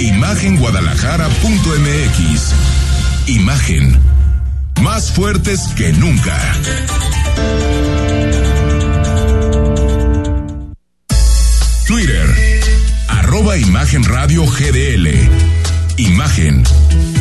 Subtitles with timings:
[0.00, 2.54] Imagenguadalajara.mx
[3.26, 3.98] Imagen
[4.80, 6.40] más fuertes que nunca
[11.86, 12.26] Twitter
[13.08, 15.10] arroba Imagen Radio GDL
[15.98, 16.64] Imagen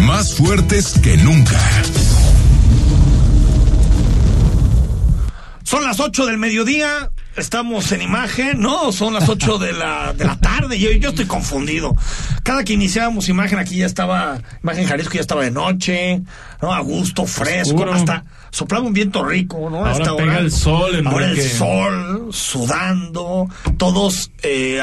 [0.05, 1.59] más fuertes que nunca
[5.69, 8.91] Son las 8 del mediodía, estamos en imagen, ¿no?
[8.91, 11.95] Son las 8 de la, de la tarde, yo, yo estoy confundido.
[12.49, 16.23] Cada que iniciábamos imagen aquí ya estaba, imagen Jalisco ya estaba de noche,
[16.63, 16.73] ¿no?
[16.73, 17.93] A gusto, fresco, Oscuro.
[17.93, 19.77] hasta soplaba un viento rico, ¿no?
[19.77, 21.09] Ahora Hasta pega el sol, Enrique.
[21.09, 24.81] Ahora el sol, sudando, todos, eh,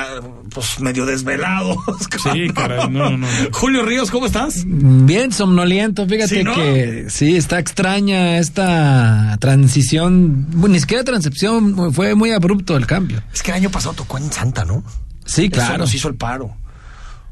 [0.54, 1.76] pues medio desvelados.
[2.32, 3.26] Sí, caray, no, no, no.
[3.50, 4.62] Julio Ríos, ¿cómo estás?
[4.64, 6.54] Bien somnoliento, fíjate Sí, ¿no?
[6.54, 13.22] que sí, está extraña esta transición, bueno, ni siquiera transición, fue muy abrupto el cambio.
[13.34, 14.84] Es que el año pasado tocó en Santa, ¿no?
[15.24, 15.78] Sí, Eso claro.
[15.78, 16.54] nos hizo el paro.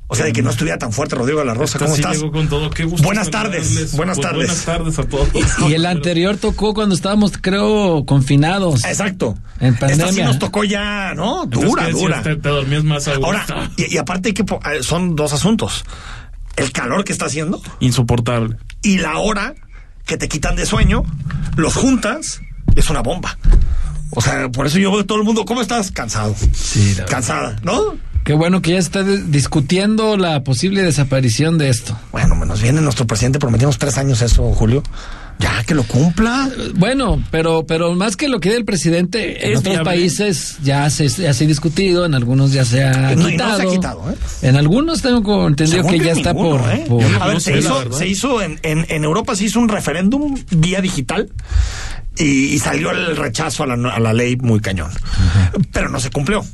[0.06, 1.78] O sea, de que no estuviera tan fuerte Rodrigo de la Rosa.
[1.78, 2.18] Esta ¿Cómo sí estás?
[2.18, 2.68] llegó con todo.
[2.70, 3.96] Qué gusto Buenas tardes, saludarles.
[3.96, 4.46] buenas Pues tardes.
[4.48, 5.28] Buenas tardes a todos.
[5.68, 8.84] Y el anterior tocó cuando estábamos, creo, confinados.
[8.84, 9.36] Exacto.
[9.60, 10.24] En Esta sí pandemia.
[10.26, 11.46] nos tocó ya, ¿no?
[11.46, 12.22] Dura, dura.
[12.22, 13.26] Te, te dormías más a gusto.
[13.26, 13.46] Ahora,
[13.78, 15.84] y, y aparte hay que eh, son dos asuntos.
[16.56, 18.56] El calor que está haciendo Insoportable.
[18.82, 19.54] y la hora
[20.06, 21.02] que te quitan de sueño,
[21.56, 22.42] los juntas,
[22.76, 23.38] es una bomba.
[24.10, 25.90] O sea, por eso yo veo a todo el mundo, ¿cómo estás?
[25.90, 26.36] Cansado.
[26.52, 27.06] Sí, la verdad.
[27.10, 27.96] Cansada, ¿no?
[28.24, 31.98] Qué bueno que ya está discutiendo la posible desaparición de esto.
[32.10, 34.82] Bueno, nos viene nuestro presidente, prometimos tres años eso, Julio.
[35.40, 36.48] Ya, que lo cumpla.
[36.76, 39.90] Bueno, pero pero más que lo que el presidente, en ¿Es otros viable?
[39.90, 43.32] países ya se, ya se ha discutido, en algunos ya se ha No, no se
[43.32, 43.60] quitado.
[43.68, 44.14] ha quitado, ¿eh?
[44.42, 46.84] En algunos tengo entendido Según que ya está ninguno, por, ¿eh?
[46.88, 49.68] por- A ver, no se hizo, se hizo en, en, en Europa se hizo un
[49.68, 51.28] referéndum vía digital
[52.16, 52.24] y,
[52.54, 54.92] y salió el rechazo a la, a la ley muy cañón.
[55.72, 56.44] Pero no se cumplió.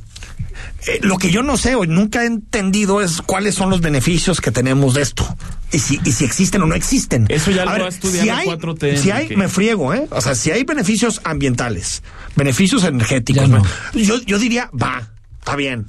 [0.87, 4.41] Eh, lo que yo no sé o nunca he entendido es cuáles son los beneficios
[4.41, 5.37] que tenemos de esto.
[5.73, 7.27] Y si, y si existen o no existen.
[7.29, 9.95] Eso ya A lo ver, va a estudiar si hay, 4T, Si hay, me friego,
[9.95, 10.09] ¿eh?
[10.11, 12.03] O sea, si hay beneficios ambientales,
[12.35, 13.63] beneficios energéticos, no.
[13.95, 15.09] yo, yo diría, va,
[15.39, 15.87] está bien.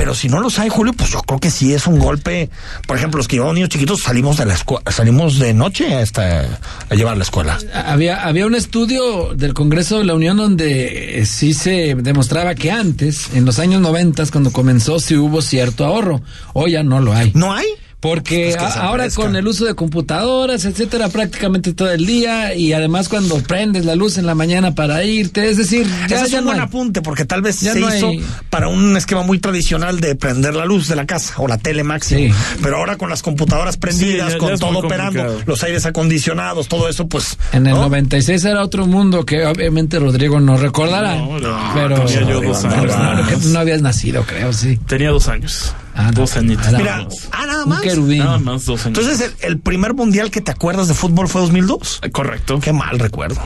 [0.00, 2.48] Pero si no los hay, Julio, pues yo creo que sí es un golpe.
[2.86, 4.56] Por ejemplo, los que llevamos niños chiquitos salimos de la
[4.90, 7.58] salimos de noche hasta a llevar a la escuela.
[7.74, 12.70] Había, había un estudio del Congreso de la Unión donde eh, sí se demostraba que
[12.70, 16.22] antes, en los años 90, cuando comenzó, sí hubo cierto ahorro.
[16.54, 17.32] Hoy ya no lo hay.
[17.34, 17.66] ¿No hay?
[18.00, 23.10] Porque Pues ahora con el uso de computadoras, etcétera, prácticamente todo el día y además
[23.10, 26.38] cuando prendes la luz en la mañana para irte, es decir, ya, Ese es ya
[26.38, 26.66] un no buen hay.
[26.66, 30.14] apunte porque tal vez Ya se no hizo hay- para un esquema muy tradicional de
[30.14, 32.20] prender la luz de la casa o la tele máximo.
[32.20, 32.32] Sí.
[32.62, 37.06] Pero ahora con las computadoras prendidas, ya con todo operando, los aires acondicionados, todo eso,
[37.06, 37.36] pues.
[37.52, 37.82] En el ¿no?
[37.82, 41.16] 96 era otro mundo que obviamente Rodrigo no recordará.
[41.16, 44.78] No, no, pero tenía yo dos años, no habías nacido, creo, sí.
[44.86, 45.74] Tenía dos años.
[45.94, 46.64] Ah, dos añitos.
[46.66, 47.28] nada Mira, nada más.
[47.32, 47.80] ah, nada Un más.
[47.80, 48.18] querubín.
[48.18, 48.98] Nada más dos años.
[48.98, 52.00] Entonces, el, el primer mundial que te acuerdas de fútbol fue 2002.
[52.02, 52.60] Eh, Correcto.
[52.60, 53.40] Qué mal recuerdo.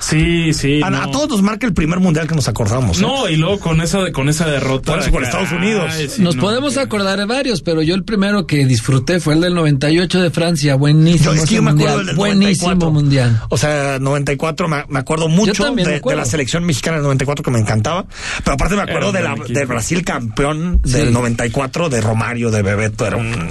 [0.00, 0.80] Sí, sí.
[0.82, 1.02] A, no.
[1.02, 2.98] a todos nos marca el primer mundial que nos acordamos.
[2.98, 3.02] ¿eh?
[3.02, 4.92] No, y luego con esa, con esa derrota.
[4.92, 5.92] Por eso con Estados Unidos.
[5.94, 9.34] sí, Nos no, podemos que- acordar de varios, pero yo el primero que disfruté fue
[9.34, 10.76] el del 98 de Francia.
[10.76, 11.24] Buenísimo.
[11.24, 12.06] Yo, es que ese yo me acuerdo mundial.
[12.06, 12.90] del Buenísimo 94.
[12.92, 13.42] mundial.
[13.50, 16.20] O sea, 94, me, me acuerdo mucho de, me de acuerdo.
[16.20, 18.06] la selección mexicana del 94 que me encantaba.
[18.44, 19.58] Pero aparte me acuerdo de, la, buen equipo.
[19.58, 21.12] de Brasil campeón del Sí.
[21.12, 23.04] 94, de Romario, de Bebeto.
[23.06, 23.48] Era un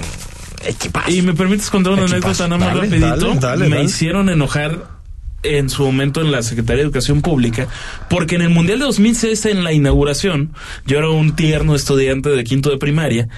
[0.64, 1.10] equipazo.
[1.10, 2.44] Y me permites contar una Equipazo.
[2.44, 3.28] anécdota nada más Dale, rapidito.
[3.28, 3.84] dale, dale, me dale.
[3.84, 4.97] hicieron enojar
[5.42, 7.68] en su momento en la Secretaría de Educación Pública,
[8.10, 10.52] porque en el Mundial de 2006, en la inauguración,
[10.86, 13.28] yo era un tierno estudiante de quinto de primaria,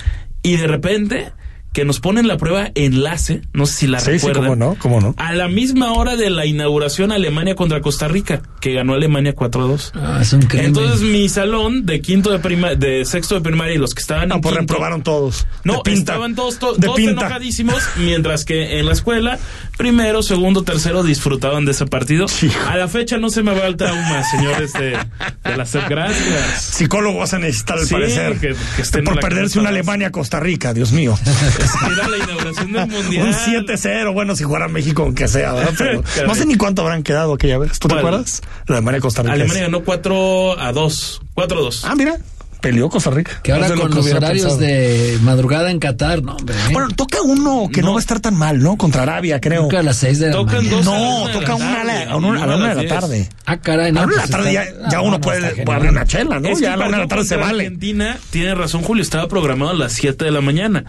[0.43, 1.33] y de repente
[1.73, 5.01] que nos ponen la prueba enlace, no sé si la Sí, sí, cómo no, cómo
[5.01, 5.15] no.
[5.19, 9.93] A la misma hora de la inauguración Alemania contra Costa Rica, que ganó Alemania 4-2.
[9.95, 10.67] Ah, es un crimen.
[10.67, 14.31] Entonces mi salón de quinto de prima, de sexto de primaria y los que estaban
[14.31, 15.47] No, en pues quinto, reprobaron todos.
[15.63, 16.01] no, De pinta.
[16.01, 17.13] estaban todos, to- de todos pinta.
[17.27, 19.39] enojadísimos, mientras que en la escuela,
[19.81, 22.27] primero, segundo, tercero disfrutaban de ese partido.
[22.41, 22.51] Sí.
[22.69, 24.97] A la fecha no se me va el trauma, señores de,
[25.45, 25.89] de la SEP.
[25.89, 26.63] Gracias.
[26.63, 28.39] Psicólogo vas a necesitar al Sí, parecer.
[28.39, 29.71] que- que estén por perderse una.
[29.71, 31.19] Alemania-Costa Rica, Dios mío.
[31.93, 33.27] Era la inauguración del mundial.
[33.29, 35.75] Un 7-0, bueno, si jugara México, aunque sea, ¿verdad?
[35.77, 37.79] Pero no sé ni cuánto habrán quedado aquella vez.
[37.79, 38.07] ¿Tú te ¿Cuál?
[38.07, 38.43] acuerdas?
[38.67, 39.35] La Alemania-Costa Rica.
[39.35, 41.23] Alemania ganó 4 a 2.
[41.35, 41.85] 4 a 2.
[41.87, 42.17] Ah, mira.
[42.61, 43.41] Peleó Costa Rica.
[43.43, 44.59] Que ahora lo con que los horarios pensado.
[44.59, 46.55] de madrugada en Qatar, no, hombre.
[46.55, 46.73] ¿eh?
[46.73, 47.89] Bueno, toca uno que no.
[47.89, 47.93] No.
[47.95, 48.77] va a estar tan mal, ¿no?
[48.77, 49.69] Contra Arabia, creo.
[49.69, 50.77] Que a las seis de la Tocan mañana.
[50.77, 52.89] dos a No, de toca una a la, a una- a la una de la
[53.01, 53.29] tarde.
[53.47, 54.01] Ah, caray, A no.
[54.01, 56.39] la una de la pues tarde ya, está- ya uno no, puede, abrir una chela,
[56.41, 56.49] ¿no?
[56.49, 57.65] Es ya a la una de la tarde se vale.
[57.65, 60.85] Argentina, tiene razón Julio, estaba programado a las 7 de la mañana.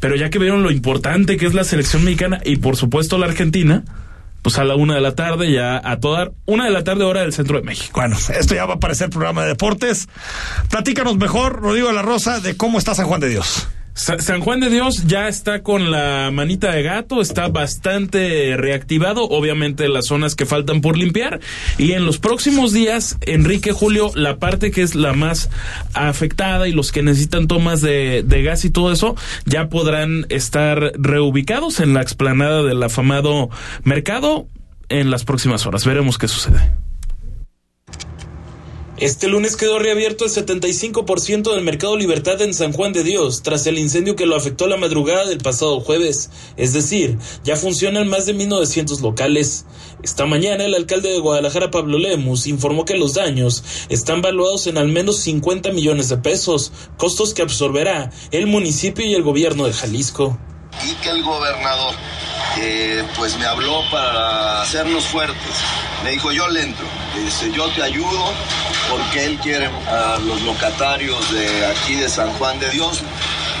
[0.00, 3.26] Pero ya que vieron lo importante que es la selección mexicana y por supuesto la
[3.26, 3.84] Argentina,
[4.42, 7.20] pues a la una de la tarde ya a toda una de la tarde hora
[7.20, 7.92] del centro de México.
[8.00, 10.08] Bueno, esto ya va a parecer programa de deportes.
[10.70, 13.68] Platícanos mejor, Rodrigo de la Rosa, de cómo está San Juan de Dios.
[14.00, 19.24] Sa- San Juan de Dios ya está con la manita de gato, está bastante reactivado,
[19.24, 21.40] obviamente las zonas que faltan por limpiar
[21.76, 25.50] y en los próximos días, Enrique Julio, la parte que es la más
[25.92, 30.92] afectada y los que necesitan tomas de, de gas y todo eso, ya podrán estar
[30.96, 33.50] reubicados en la explanada del afamado
[33.84, 34.46] mercado
[34.88, 35.84] en las próximas horas.
[35.84, 36.72] Veremos qué sucede.
[39.00, 43.66] Este lunes quedó reabierto el 75% del mercado Libertad en San Juan de Dios tras
[43.66, 46.28] el incendio que lo afectó la madrugada del pasado jueves.
[46.58, 49.64] Es decir, ya funcionan más de 1.900 locales.
[50.02, 54.76] Esta mañana el alcalde de Guadalajara, Pablo Lemus, informó que los daños están valuados en
[54.76, 59.72] al menos 50 millones de pesos, costos que absorberá el municipio y el gobierno de
[59.72, 60.38] Jalisco.
[60.84, 61.94] y que el gobernador
[62.58, 65.54] eh, pues me habló para hacernos fuertes.
[66.04, 66.86] Me dijo, yo le entro,
[67.18, 68.32] dice, yo te ayudo
[68.90, 73.02] porque él quiere a los locatarios de aquí de San Juan de Dios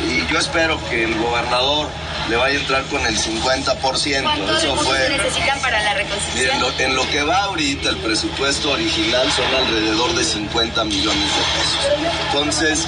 [0.08, 1.88] y yo espero que el gobernador
[2.28, 4.22] le vaya a entrar con el 50%.
[4.22, 4.98] ¿Cuántos Eso fue...
[4.98, 6.60] se necesitan para la reconstrucción?
[6.60, 11.42] lo- en lo que va ahorita el presupuesto original son alrededor de 50 millones de
[11.58, 12.08] pesos.
[12.28, 12.84] Entonces,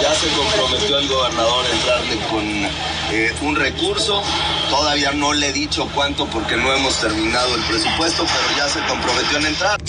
[0.00, 2.68] ya se comprometió el gobernador a entrarle con
[3.12, 4.22] eh, un recurso.
[4.70, 8.80] Todavía no le he dicho cuánto porque no hemos terminado el presupuesto, pero ya se
[8.86, 9.80] comprometió en entrar.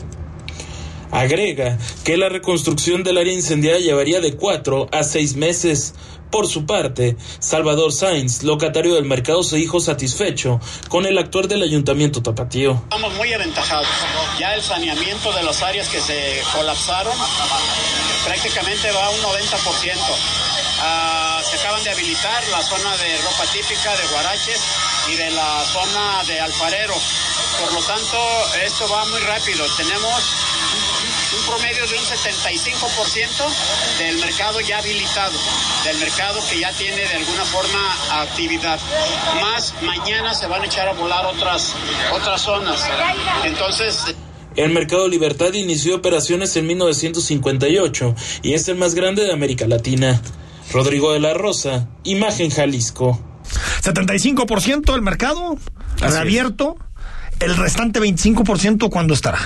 [1.16, 5.94] Agrega que la reconstrucción del área incendiada llevaría de cuatro a seis meses.
[6.30, 10.60] Por su parte, Salvador Sainz, locatario del mercado, se dijo satisfecho
[10.90, 12.82] con el actuar del ayuntamiento tapatío.
[12.84, 13.88] Estamos muy aventajados.
[14.38, 17.16] Ya el saneamiento de las áreas que se colapsaron
[18.26, 19.96] prácticamente va a un 90%.
[20.82, 24.62] Ah, se acaban de habilitar la zona de ropa típica de Guaraches
[25.08, 26.96] y de la zona de Alfarero.
[27.62, 28.18] Por lo tanto,
[28.66, 29.66] esto va muy rápido.
[29.78, 30.22] Tenemos
[31.38, 35.38] un promedio de un 75% del mercado ya habilitado,
[35.84, 38.80] del mercado que ya tiene de alguna forma actividad.
[39.42, 41.74] Más mañana se van a echar a volar otras,
[42.14, 42.88] otras zonas.
[43.44, 44.16] Entonces,
[44.56, 50.22] El Mercado Libertad inició operaciones en 1958 y es el más grande de América Latina.
[50.72, 53.20] Rodrigo de la Rosa, Imagen Jalisco.
[53.84, 55.58] 75% del mercado
[56.00, 56.78] reabierto.
[57.40, 59.40] El restante 25% ¿cuándo estará?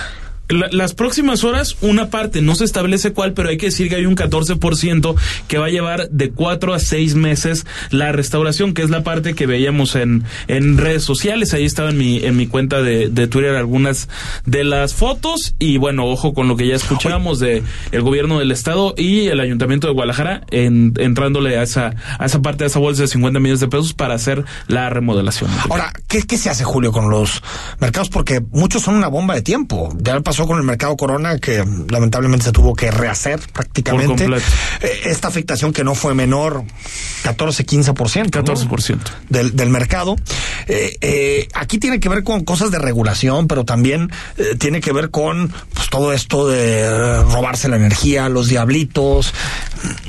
[0.50, 3.96] La- las próximas horas, una parte, no se establece cuál, pero hay que decir que
[3.96, 5.14] hay un 14%
[5.48, 9.34] que va a llevar de cuatro a seis meses la restauración, que es la parte
[9.34, 11.54] que veíamos en, en redes sociales.
[11.54, 14.08] Ahí estaba en mi, en mi cuenta de, Twitter algunas
[14.46, 15.54] de las fotos.
[15.58, 17.62] Y bueno, ojo con lo que ya escuchábamos de
[17.92, 22.42] el gobierno del estado y el ayuntamiento de Guadalajara en- entrándole a esa, a esa
[22.42, 25.50] parte de esa bolsa de 50 millones de pesos para hacer la remodelación.
[25.68, 27.42] Ahora, ¿qué, ¿qué se hace, Julio, con los
[27.78, 28.08] mercados?
[28.08, 29.94] Porque muchos son una bomba de tiempo.
[30.00, 34.26] Ya pasó con el mercado Corona, que lamentablemente se tuvo que rehacer prácticamente.
[34.26, 34.38] Por.
[34.38, 34.42] Eh,
[35.04, 36.64] esta afectación que no fue menor,
[37.22, 38.36] 14, 15%.
[38.36, 38.42] ¿no?
[38.44, 38.98] 14%.
[39.28, 40.16] Del, del mercado.
[40.66, 44.92] Eh, eh, aquí tiene que ver con cosas de regulación, pero también eh, tiene que
[44.92, 49.34] ver con pues, todo esto de robarse la energía, los diablitos.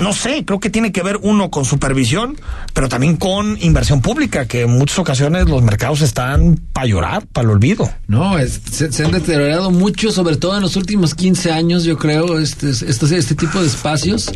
[0.02, 2.36] No sé, creo que tiene que ver uno con supervisión,
[2.74, 7.46] pero también con inversión pública, que en muchas ocasiones los mercados están para llorar, para
[7.46, 7.90] el olvido.
[8.08, 12.40] No, es- se, han deteriorado mucho, sobre todo en los últimos 15 años, yo creo,
[12.40, 14.32] este, este, este tipo de espacios.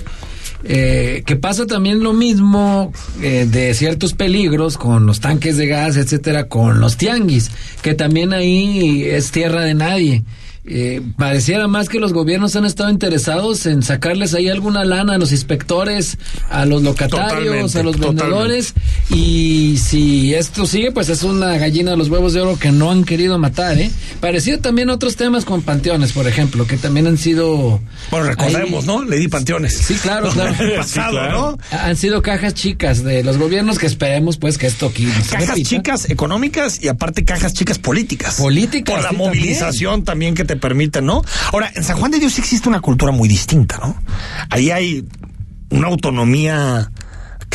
[0.68, 5.96] Eh, que pasa también lo mismo eh, de ciertos peligros con los tanques de gas,
[5.96, 7.52] etcétera, con los tianguis,
[7.84, 10.24] que también ahí es tierra de nadie.
[10.68, 15.18] Eh, pareciera más que los gobiernos han estado interesados en sacarles ahí alguna lana a
[15.20, 16.18] los inspectores,
[16.50, 18.74] a los locatarios, Totalmente, a los totalmente.
[19.10, 22.90] Y si esto sigue, pues es una gallina de los huevos de oro que no
[22.90, 23.92] han querido matar, ¿eh?
[24.20, 27.80] Parecido también a otros temas con panteones, por ejemplo, que también han sido...
[28.10, 29.04] Bueno, recordemos, ahí- ¿no?
[29.06, 29.78] Lady Panteones.
[29.78, 30.54] Sí, claro, claro.
[30.78, 31.58] Pasado, Sí, claro.
[31.72, 31.78] ¿no?
[31.78, 35.70] Han sido cajas chicas de los gobiernos que esperemos, pues, que esto aquí Cajas repita.
[35.70, 38.36] chicas económicas y aparte cajas chicas políticas.
[38.36, 40.34] Políticas, Por la sí, movilización también.
[40.34, 41.22] que te permiten, ¿no?
[41.54, 44.02] Ahora, en San Juan de Dios sí existe una cultura muy distinta, ¿no?
[44.50, 45.06] Ahí hay
[45.70, 46.92] una autonomía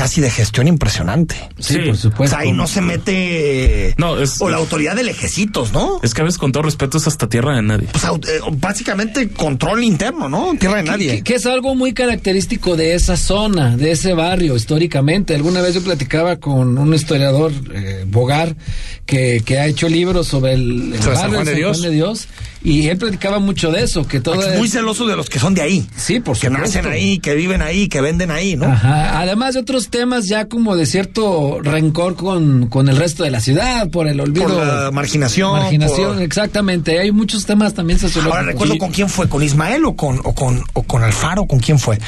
[0.00, 1.36] casi de gestión impresionante.
[1.58, 1.78] Sí, Sí.
[1.80, 2.36] por O supuesto.
[2.36, 3.94] sea, ahí no se mete.
[3.98, 6.00] No, es- o la autoridad de lejecitos, ¿no?
[6.02, 7.88] Es que a veces, con todo respeto, es hasta tierra de nadie.
[7.92, 10.54] Pues, eh, básicamente control interno, ¿no?
[10.58, 11.16] Tierra de nadie.
[11.16, 15.34] Que, que es algo muy característico de esa zona, de ese barrio, históricamente.
[15.34, 18.56] Alguna vez yo platicaba con un historiador, eh, Bogar,
[19.04, 21.82] que, que ha hecho libros sobre el, el Sobre barrio San Juan de Dios.
[21.90, 22.28] Dios,
[22.62, 25.54] y él platicaba mucho de eso, que todo Es muy celoso de los que son
[25.54, 25.86] de ahí.
[25.96, 26.78] Sí, por Que supuesto.
[26.78, 28.66] nacen ahí, que viven ahí, que venden ahí, ¿no?
[28.66, 29.20] Ajá.
[29.20, 33.40] Además de otros temas ya como de cierto rencor con, con el resto de la
[33.40, 34.46] ciudad, por el olvido.
[34.46, 36.98] Por la marginación, Marginación, por- exactamente.
[36.98, 38.38] Hay muchos temas también sociológicos.
[38.38, 41.58] Ahora recuerdo con quién fue, con Ismael o con, o con, o con Alfaro, con
[41.58, 41.98] quién fue.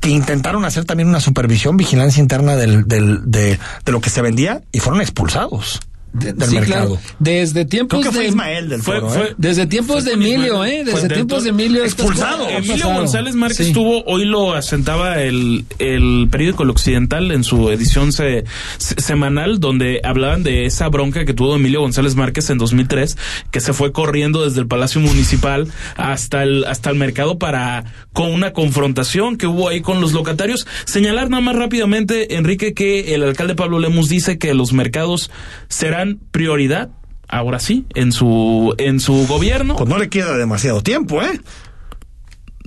[0.00, 4.22] Que intentaron hacer también una supervisión, vigilancia interna del, del, de, de lo que se
[4.22, 5.80] vendía y fueron expulsados
[6.18, 6.86] de- del sí, mercado.
[6.96, 7.00] claro.
[7.18, 9.34] Desde tiempos Creo que fue de Ismael del Fue- Foro, fue- ¿eh?
[9.38, 10.88] Desde tiempos de Emilio, Ismael.
[10.88, 10.92] ¿eh?
[10.92, 11.84] Desde tiempos de Emilio.
[11.84, 12.48] expulsado.
[12.48, 12.86] Emilio.
[12.86, 13.72] González Márquez Sí.
[13.72, 18.44] tuvo, hoy lo asentaba el, el periódico El Occidental en su edición se-
[18.78, 23.16] se- semanal, donde hablaban de esa bronca que tuvo Emilio González Márquez en 2003,
[23.50, 28.30] que se fue corriendo desde el Palacio Municipal hasta el, hasta el mercado para, con
[28.32, 30.66] una confrontación que hubo ahí con los locatarios.
[30.84, 35.30] Señalar nada más rápidamente, Enrique, que el alcalde Pablo Lemus dice que los mercados
[35.68, 36.90] serán prioridad.
[37.28, 39.74] Ahora sí, en su, en su gobierno.
[39.76, 41.40] Pues no le queda demasiado tiempo, ¿eh?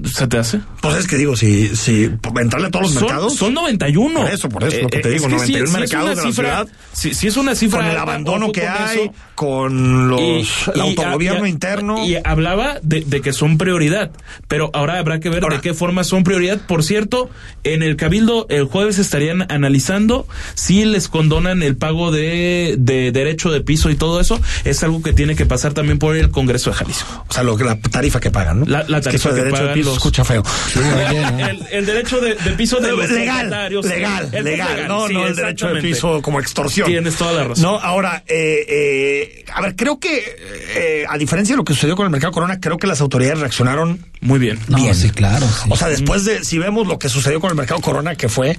[0.06, 0.60] ¿Se te hace?
[0.82, 2.04] Pues es que digo, si, si
[2.40, 3.36] entrarle a todos los son, mercados.
[3.36, 4.20] son 91.
[4.22, 6.32] Por eso, por eso, lo que te digo, es 91 es mercados de la cifra-
[6.34, 6.68] ciudad.
[6.94, 7.80] Si, si es una cifra.
[7.80, 9.14] con el abandono que con hay, eso.
[9.36, 12.06] con los, Y- el autogobierno y- interno.
[12.06, 14.12] Y hablaba de, de que son prioridad,
[14.48, 16.60] pero ahora habrá que ver Ahora- de qué forma son prioridad.
[16.68, 17.30] Por cierto,
[17.64, 23.52] en el Cabildo el jueves estarían analizando si les condonan el pago de, de derecho
[23.52, 24.40] de piso y todo eso.
[24.66, 27.26] Es algo que tiene que pasar también por el Congreso de Jalisco.
[27.28, 28.66] o sea, lo, que- la tarifa que pagan, ¿no?
[28.66, 30.44] La- la Es que tarifa de que derecho de pagan piso los- escucha feo.
[30.76, 33.50] el, el derecho de, de piso de los legal,
[33.84, 36.88] legal, legal, no, sí, no el derecho de piso como extorsión.
[36.88, 37.64] Tienes toda la razón.
[37.64, 40.36] No, ahora, eh, eh, a ver, creo que,
[40.76, 43.40] eh, a diferencia de lo que sucedió con el mercado Corona, creo que las autoridades
[43.40, 44.60] reaccionaron Muy bien.
[44.68, 44.96] No, bien.
[44.96, 45.46] sí, claro.
[45.48, 45.70] sí.
[45.70, 48.58] O sea, después de, si vemos lo que sucedió con el mercado Corona, que fue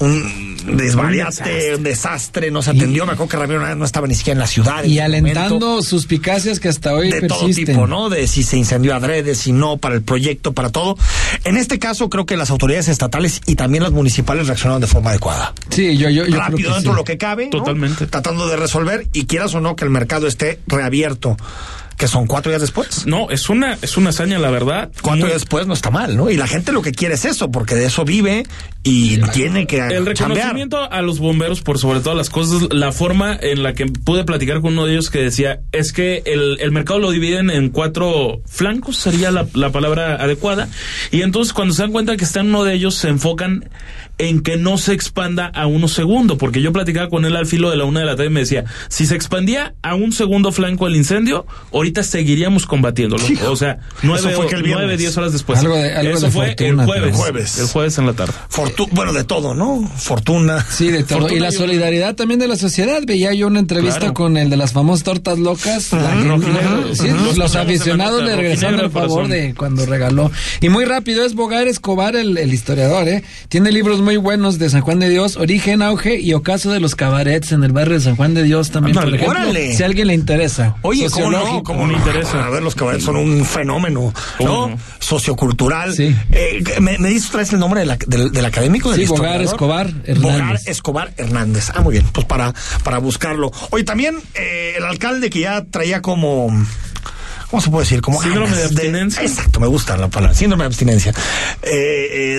[0.00, 1.76] un desvariate, desastre.
[1.76, 4.46] un desastre, no se atendió, me acuerdo que Ramiro no estaba ni siquiera en la
[4.46, 4.84] ciudad.
[4.84, 5.82] en y alentando momento.
[5.82, 7.66] suspicacias que hasta hoy de todo persisten.
[7.74, 8.08] tipo, ¿no?
[8.08, 10.96] De si se incendió adrede, si no, para el proyecto, para todo.
[11.44, 15.10] En este caso, creo que las autoridades estatales y también las municipales reaccionaron de forma
[15.10, 15.54] adecuada.
[15.70, 16.88] Sí, yo, yo, yo creo Rápido que dentro sí.
[16.88, 17.44] de lo que cabe.
[17.46, 17.50] ¿no?
[17.50, 18.06] Totalmente.
[18.06, 21.36] Tratando de resolver y quieras o no que el mercado esté reabierto,
[21.96, 23.06] que son cuatro días después.
[23.06, 24.90] No, es una, es una hazaña, la verdad.
[25.00, 26.30] Cuatro días después no está mal, ¿no?
[26.30, 28.44] Y la gente lo que quiere es eso, porque de eso vive
[28.82, 30.16] y tiene que El chambear.
[30.16, 34.24] reconocimiento a los bomberos por sobre todas las cosas, la forma en la que pude
[34.24, 37.70] platicar con uno de ellos que decía, es que el, el mercado lo dividen en
[37.70, 40.68] cuatro flancos, sería la, la palabra adecuada,
[41.10, 43.68] y entonces cuando se dan cuenta que está en uno de ellos, se enfocan
[44.18, 47.70] en que no se expanda a uno segundo, porque yo platicaba con él al filo
[47.70, 50.52] de la una de la tarde y me decía, si se expandía a un segundo
[50.52, 53.24] flanco el incendio, ahorita seguiríamos combatiéndolo.
[53.48, 54.84] O sea, nueve, Eso fue que el viernes.
[54.86, 55.58] nueve, diez horas después.
[55.60, 57.58] Algo de- algo Eso de fue fortuna, el jueves.
[57.58, 58.32] El jueves en la tarde.
[58.50, 59.86] Fortu- bueno, de todo, ¿no?
[59.96, 60.64] Fortuna.
[60.70, 61.20] Sí, de todo.
[61.20, 63.02] Fortuna y la solidaridad también de la sociedad.
[63.06, 64.14] Veía yo una entrevista Claro.
[64.14, 65.92] con el de las famosas tortas locas.
[65.92, 66.14] La-
[66.94, 69.30] sí, los, Los aficionados le regresaron el favor corazón.
[69.30, 70.30] de cuando regaló.
[70.60, 73.24] Y muy rápido, es Bogar Escobar, el, el historiador, ¿eh?
[73.48, 76.94] Tiene libros muy buenos de San Juan de Dios, Origen, Auge y Ocaso de los
[76.94, 79.28] Cabarets en el barrio de San Juan de Dios también, por ejemplo.
[79.30, 79.74] órale.
[79.74, 80.76] Si a alguien le interesa.
[80.82, 81.62] Oye, ¿cómo no?
[81.62, 81.92] ¿Cómo no?
[81.92, 82.46] interesa.
[82.46, 84.68] A ver, los cabarets son un fenómeno, ¿Cómo ¿no?
[84.68, 84.78] no?
[85.00, 85.94] Sociocultural.
[85.94, 86.14] Sí.
[86.32, 88.90] Eh, ¿me, ¿Me dices otra vez el nombre del, del, del académico?
[88.90, 89.40] Del Sí, Bogar?
[89.42, 90.22] Escobar Hernández.
[90.22, 91.70] Bogar Escobar Hernández.
[91.74, 93.50] Ah, muy bien, pues para, para buscarlo.
[93.70, 96.48] Oye, también eh, el alcalde que ya traía como...
[97.54, 98.00] ¿Cómo se puede decir?
[98.00, 99.22] Como Síndrome de abstinencia.
[99.22, 100.34] exacto, me gusta la palabra.
[100.34, 101.14] Síndrome de abstinencia.
[101.62, 101.68] Eh,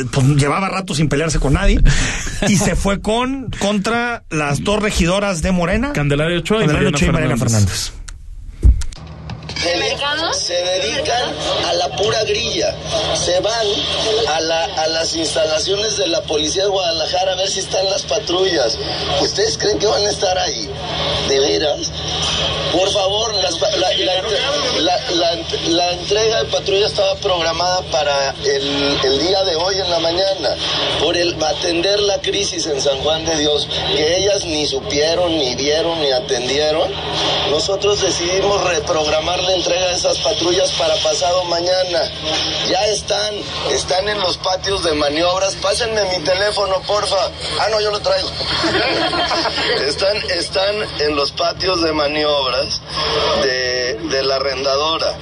[0.02, 1.80] eh, pues llevaba rato sin pelearse con nadie
[2.50, 5.94] y se fue con contra las dos regidoras de Morena.
[5.94, 7.92] Candelaria Ochoa y Mariana Ochoa y Mariana Fernández.
[7.92, 8.05] Fernández.
[10.34, 11.34] Se dedican
[11.66, 12.76] a la pura grilla.
[13.16, 13.68] Se van
[14.28, 18.04] a, la- a las instalaciones de la policía de Guadalajara a ver si están las
[18.04, 18.78] patrullas.
[19.22, 20.70] ¿Ustedes creen que van a estar ahí?
[21.30, 21.92] ¿De veras?
[22.72, 24.22] Por favor, las la, la-
[24.80, 29.90] la- la- la entrega de patrulla estaba programada para el, el día de hoy en
[29.90, 30.56] la mañana,
[31.00, 35.56] por el atender la crisis en San Juan de Dios, que ellas ni supieron, ni
[35.56, 36.92] vieron, ni atendieron.
[37.50, 42.12] Nosotros decidimos reprogramar la entrega de esas patrullas para pasado mañana.
[42.68, 43.36] Ya están,
[43.72, 45.56] están en los patios de maniobras.
[45.56, 47.30] Pásenme mi teléfono, porfa.
[47.60, 48.30] Ah, no, yo lo traigo.
[49.88, 52.82] Están, están en los patios de maniobras
[53.44, 55.16] de, de la arrendadora.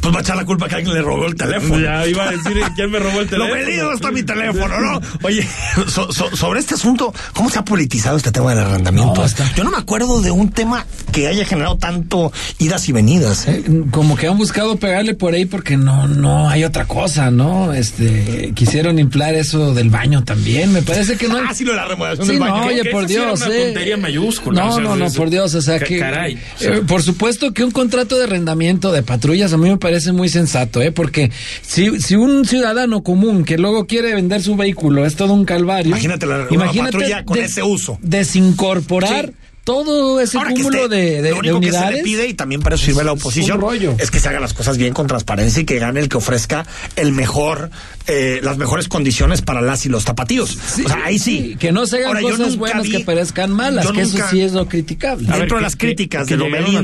[0.00, 1.78] Pues va a echar la culpa que alguien le robó el teléfono.
[1.80, 3.54] Ya iba a decir quién me robó el Lo teléfono.
[3.54, 5.00] vendido está mi teléfono, ¿no?
[5.22, 5.46] Oye,
[5.88, 9.14] so- so- sobre este asunto, ¿cómo se ha politizado este tema del arrendamiento?
[9.20, 12.92] No, está- Yo no me acuerdo de un tema que haya generado tanto idas y
[12.92, 13.46] venidas.
[13.48, 13.62] ¿eh?
[13.66, 17.72] Eh, Como que han buscado pegarle por ahí porque no, no hay otra cosa, ¿no?
[17.72, 20.72] Este, quisieron inflar eso del baño también.
[20.72, 21.38] Me parece que no.
[21.42, 23.64] Ah, sí, lo de la remodelación Sí, del no, oye, por era Dios, una eh.
[23.64, 25.98] tontería mayúscula, No, o sea, no, no, por Dios, o sea que.
[25.98, 30.12] caray, eh, por supuesto que un contrato de arrendamiento de patrullas a mí me parece
[30.12, 30.92] muy sensato, ¿eh?
[30.92, 31.30] Porque
[31.62, 35.90] si, si un ciudadano común que luego quiere vender su vehículo es todo un calvario.
[35.90, 37.98] Imagínate la- una patrulla con ese uso.
[38.02, 39.32] Desincorporar Sí.
[39.64, 41.96] Todo ese Ahora cúmulo esté- de, de, lo único de que se unidades.
[41.98, 43.94] le pide y también para eso sirve la es oposición un rollo.
[43.98, 46.66] es que se hagan las cosas bien con transparencia y que gane el que ofrezca
[46.96, 47.70] el mejor
[48.08, 51.86] eh, las mejores condiciones para las y los tapatíos o sea ahí sí, Que no
[51.86, 55.28] se hagan Ahora, cosas buenas vi- que parezcan malas, que eso sí es lo criticable.
[55.28, 56.76] Ver, dentro de las críticas que de llegaron Lomelí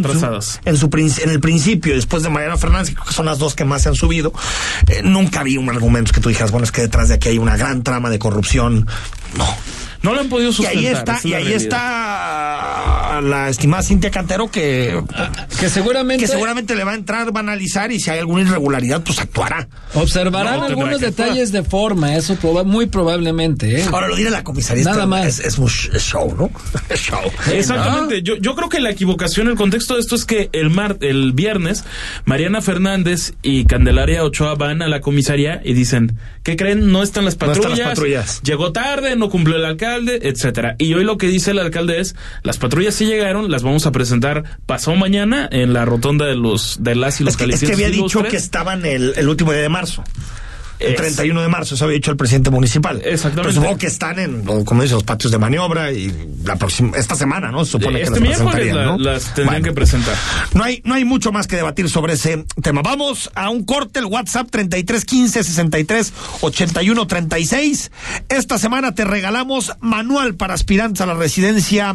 [0.65, 0.89] en su,
[1.25, 3.83] en, el principio después de Mariana Fernández, que creo que son las dos que más
[3.83, 4.33] se han subido,
[4.87, 7.39] eh, nunca vi un argumento que tú dijeras, bueno, es que detrás de aquí hay
[7.39, 8.87] una gran trama de corrupción.
[9.37, 9.47] No.
[10.02, 10.78] No lo han podido Y sustentar.
[10.78, 11.62] ahí está, es y la ahí realidad.
[11.62, 15.02] está la estimada Cintia Cantero que,
[15.59, 18.43] Que seguramente, que seguramente le va a entrar, va a analizar y si hay alguna
[18.43, 19.69] irregularidad, pues actuará.
[19.95, 23.81] observarán No, algunos detalles de forma, eso proba- muy probablemente.
[23.81, 23.85] ¿eh?
[23.93, 24.85] Ahora lo diré la comisaría.
[24.85, 25.26] Nada es- más.
[25.40, 26.50] Es, es, show, ¿no?
[26.88, 27.19] Es show.
[27.52, 28.23] Exactamente.
[28.23, 31.33] Yo, yo creo que la equivocación, el contexto de esto es que el mar, el
[31.33, 31.85] viernes,
[32.25, 36.93] Mariana Fernández y Candelaria Ochoa van a la comisaría y dicen, ¿qué creen?
[36.93, 37.78] No están las No están patrullas.
[37.81, 38.40] las patrullas.
[38.45, 40.76] Llegó tarde, no cumplió el alcalde, etcétera.
[40.78, 43.92] Y hoy lo que dice el alcalde es, las patrullas sí llegaron, las vamos a
[43.92, 47.62] presentar pasado mañana en la rotonda de los de las y los Es que, es
[47.62, 50.04] que había dicho que estaban el, el último día de marzo.
[50.79, 52.97] El Es- 31 de marzo, eso había dicho el presidente municipal.
[53.05, 53.43] Exactamente.
[53.43, 56.13] Pero supongo que están en, como dice, los patios de maniobra y
[56.45, 57.65] la próxima, esta semana, ¿no?
[57.65, 58.99] Se supone Este que las presentarían, la- ¿no?
[58.99, 59.65] las tendrían Bueno.
[59.65, 60.15] que presentar.
[60.55, 62.83] No hay, no hay mucho más que debatir sobre ese tema.
[62.83, 67.91] Vamos a un corte, el WhatsApp 3315 63 81 36.
[68.29, 71.95] Esta semana te regalamos manual para aspirantes a la residencia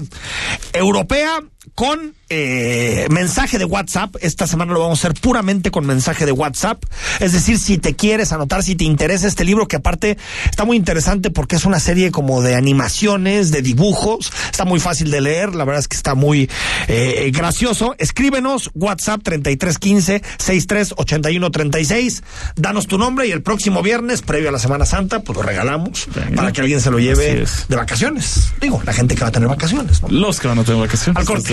[0.73, 1.39] europea
[1.75, 4.15] con eh, mensaje de WhatsApp.
[4.21, 6.83] Esta semana lo vamos a hacer puramente con mensaje de WhatsApp.
[7.19, 10.17] Es decir, si te quieres anotar, si te interesa este libro, que aparte
[10.49, 14.31] está muy interesante porque es una serie como de animaciones, de dibujos.
[14.49, 15.55] Está muy fácil de leer.
[15.55, 16.49] La verdad es que está muy
[16.87, 17.95] eh, gracioso.
[17.97, 22.23] Escríbenos WhatsApp 3315 638136.
[22.55, 26.07] Danos tu nombre y el próximo viernes, previo a la Semana Santa, pues lo regalamos
[26.35, 28.53] para que alguien se lo lleve de vacaciones.
[28.61, 30.01] Digo, la gente que va a tener vacaciones.
[30.01, 30.09] ¿no?
[30.09, 31.19] Los que van a tener vacaciones.
[31.19, 31.52] Al corte.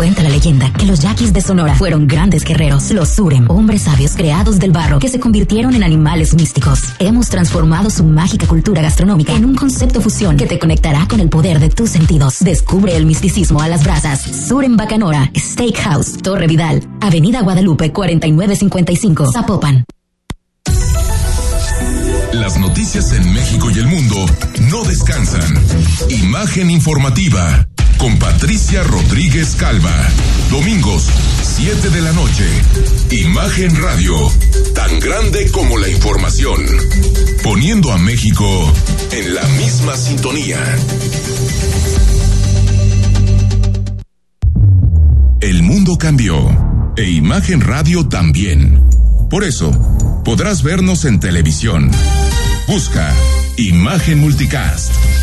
[0.00, 4.12] Cuenta la leyenda que los yaquis de Sonora fueron grandes guerreros, los Surem, hombres sabios
[4.16, 6.84] creados del barro que se convirtieron en animales místicos.
[6.98, 11.28] Hemos transformado su mágica cultura gastronómica en un concepto fusión que te conectará con el
[11.28, 12.38] poder de tus sentidos.
[12.40, 14.22] Descubre el misticismo a las brasas.
[14.22, 19.84] Surem Bacanora, Steakhouse, Torre Vidal, Avenida Guadalupe 4955, Zapopan.
[22.32, 24.16] Las noticias en México y el mundo
[24.70, 25.42] no descansan.
[26.08, 27.68] Imagen informativa
[28.00, 29.94] con Patricia Rodríguez Calva.
[30.50, 31.06] Domingos,
[31.42, 32.44] 7 de la noche.
[33.10, 34.14] Imagen Radio.
[34.74, 36.64] Tan grande como la información.
[37.44, 38.72] Poniendo a México
[39.12, 40.58] en la misma sintonía.
[45.42, 46.94] El mundo cambió.
[46.96, 48.82] E Imagen Radio también.
[49.28, 49.70] Por eso,
[50.24, 51.90] podrás vernos en televisión.
[52.66, 53.12] Busca
[53.56, 54.90] Imagen Multicast,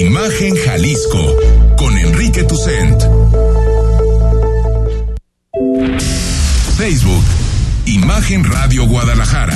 [0.00, 1.36] Imagen Jalisco
[1.76, 3.02] con Enrique Tucent.
[6.78, 7.22] Facebook,
[7.84, 9.54] Imagen Radio Guadalajara.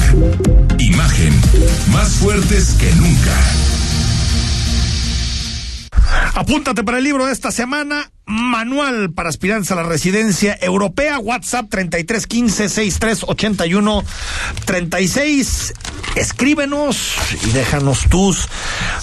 [0.78, 1.32] Imagen,
[1.90, 3.34] más fuertes que nunca.
[6.34, 11.66] Apúntate para el libro de esta semana, Manual para aspirantes a la residencia europea, WhatsApp
[11.70, 14.04] 3315 6381
[14.64, 15.74] 36.
[16.16, 17.14] Escríbenos
[17.46, 18.48] y déjanos tus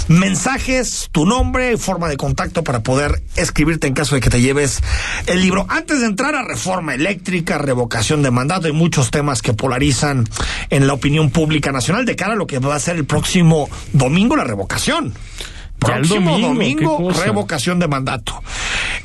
[0.09, 4.81] mensajes, tu nombre, forma de contacto para poder escribirte en caso de que te lleves
[5.27, 5.67] el libro.
[5.69, 10.27] Antes de entrar a reforma eléctrica, revocación de mandato y muchos temas que polarizan
[10.69, 13.69] en la opinión pública nacional de cara a lo que va a ser el próximo
[13.93, 15.13] domingo la revocación.
[15.87, 18.41] Ya el Próximo domingo, revocación de mandato.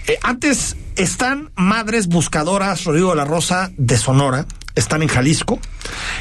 [0.07, 4.47] Eh, antes están madres buscadoras, Rodrigo de la Rosa, de Sonora,
[4.79, 5.59] están en Jalisco,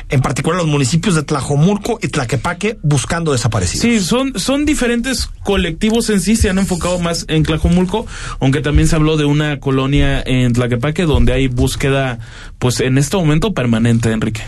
[0.10, 3.82] en particular los municipios de Tlajomulco y Tlaquepaque, buscando desaparecidos.
[3.82, 8.08] Sí, son, son diferentes colectivos en sí, se han enfocado más en Tlajomulco,
[8.40, 12.20] aunque también se habló de una colonia en Tlaquepaque donde hay búsqueda,
[12.58, 14.42] pues en este momento permanente, Enrique.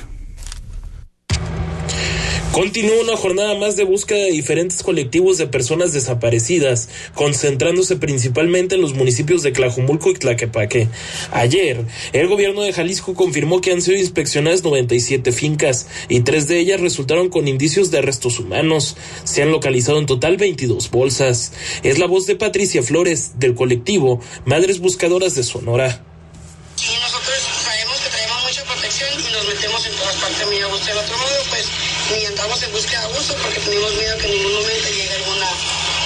[2.51, 8.81] Continúa una jornada más de búsqueda de diferentes colectivos de personas desaparecidas, concentrándose principalmente en
[8.81, 10.89] los municipios de Tlajumulco y Tlaquepaque.
[11.31, 16.57] Ayer, el gobierno de Jalisco confirmó que han sido inspeccionadas 97 fincas y tres de
[16.59, 18.97] ellas resultaron con indicios de restos humanos.
[19.25, 21.53] Se han localizado en total 22 bolsas.
[21.83, 26.03] Es la voz de Patricia Flores, del colectivo Madres Buscadoras de Sonora
[27.69, 30.47] sabemos que traemos mucha protección y nos metemos en todas partes.
[30.49, 31.65] Mira, usted de otro modo, pues
[32.11, 32.63] ni andamos
[33.35, 35.49] porque tenemos miedo que en ningún momento llegue alguna,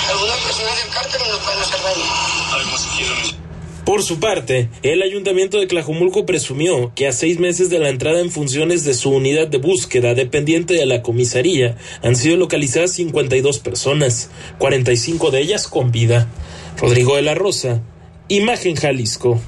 [0.09, 3.43] alguna persona del cártel y nos puedan hacer daño.
[3.85, 8.21] Por su parte, el ayuntamiento de Tlajumulco presumió que a seis meses de la entrada
[8.21, 13.59] en funciones de su unidad de búsqueda dependiente de la comisaría han sido localizadas 52
[13.59, 16.29] personas, 45 de ellas con vida.
[16.77, 17.81] Rodrigo de la Rosa,
[18.29, 19.41] Imagen Jalisco.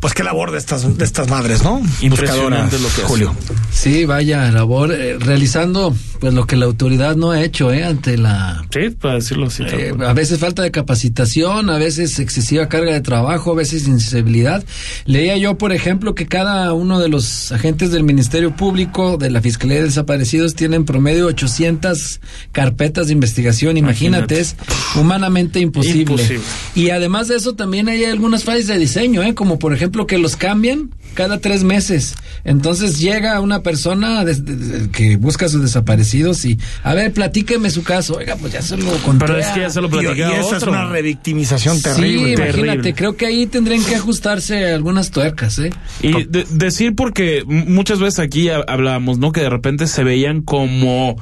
[0.00, 1.82] Pues qué labor de estas, de estas madres, ¿no?
[2.00, 3.02] Impresionante Buscadoras, lo que.
[3.02, 3.34] Julio.
[3.72, 7.82] Sí, vaya labor, eh, realizando pues lo que la autoridad no ha hecho, ¿eh?
[7.82, 9.64] Ante la Sí, para decirlo así.
[9.64, 14.64] Eh, a veces falta de capacitación, a veces excesiva carga de trabajo, a veces insensibilidad.
[15.04, 19.40] Leía yo, por ejemplo, que cada uno de los agentes del Ministerio Público, de la
[19.40, 22.20] Fiscalía de Desaparecidos, tienen promedio 800
[22.52, 23.76] carpetas de investigación.
[23.76, 24.40] Imagínate, Imagínate.
[24.40, 24.56] es
[24.96, 26.02] humanamente imposible.
[26.02, 26.44] Imposible.
[26.76, 29.34] Y además de eso, también hay algunas fallas de diseño, ¿eh?
[29.34, 32.14] Como por ejemplo que los cambian cada tres meses.
[32.44, 37.12] Entonces llega una persona des- de- de- que busca a sus desaparecidos y, a ver,
[37.12, 38.16] platíqueme su caso.
[38.16, 39.26] Oiga, pues ya se lo conté.
[39.26, 42.08] Pero es que ya se lo Y, platicé y a eso es una revictimización terrible.
[42.08, 42.94] Sí, imagínate, terrible.
[42.94, 45.70] creo que ahí tendrían que ajustarse algunas tuercas, ¿eh?
[46.02, 49.32] Y de- decir porque muchas veces aquí ha- hablábamos, ¿no?
[49.32, 51.16] Que de repente se veían como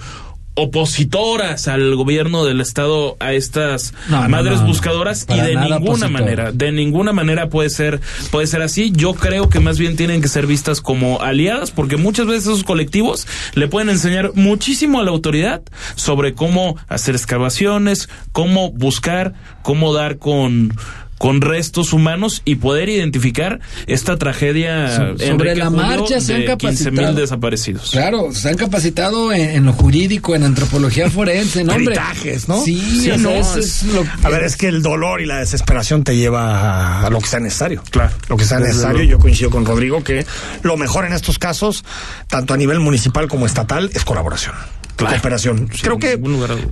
[0.56, 4.66] opositoras al gobierno del estado a estas No, madres no, no.
[4.68, 6.10] buscadoras y de ninguna opositor.
[6.10, 8.90] manera, de ninguna manera puede ser puede ser así.
[8.94, 12.64] Yo creo que más bien tienen que ser vistas como aliadas porque muchas veces esos
[12.64, 15.62] colectivos le pueden enseñar muchísimo a la autoridad
[15.94, 20.72] sobre cómo hacer excavaciones, cómo buscar, cómo dar con
[21.18, 26.34] con restos humanos y poder identificar esta tragedia So- sobre Enrique la Julio, marcha se
[26.34, 27.20] han de 15 mil capacitado.
[27.20, 27.90] desaparecidos.
[27.90, 31.94] Claro, se han capacitado en, en lo jurídico, en antropología forense, ¿no, hombre?
[31.94, 32.62] Peritajes, ¿no?
[32.62, 35.38] Sí, Sí, no, eso es- es lo A ver, es que el dolor y la
[35.38, 36.60] desesperación te lleva
[37.00, 37.82] a, a lo que sea necesario.
[37.90, 38.12] Claro.
[38.28, 39.02] Lo que sea Desde necesario.
[39.04, 40.26] Yo coincido con Rodrigo que
[40.62, 41.84] lo mejor en estos casos,
[42.28, 44.54] tanto a nivel municipal como estatal, es colaboración.
[44.96, 45.68] Cooperación.
[45.82, 46.18] Creo que eh,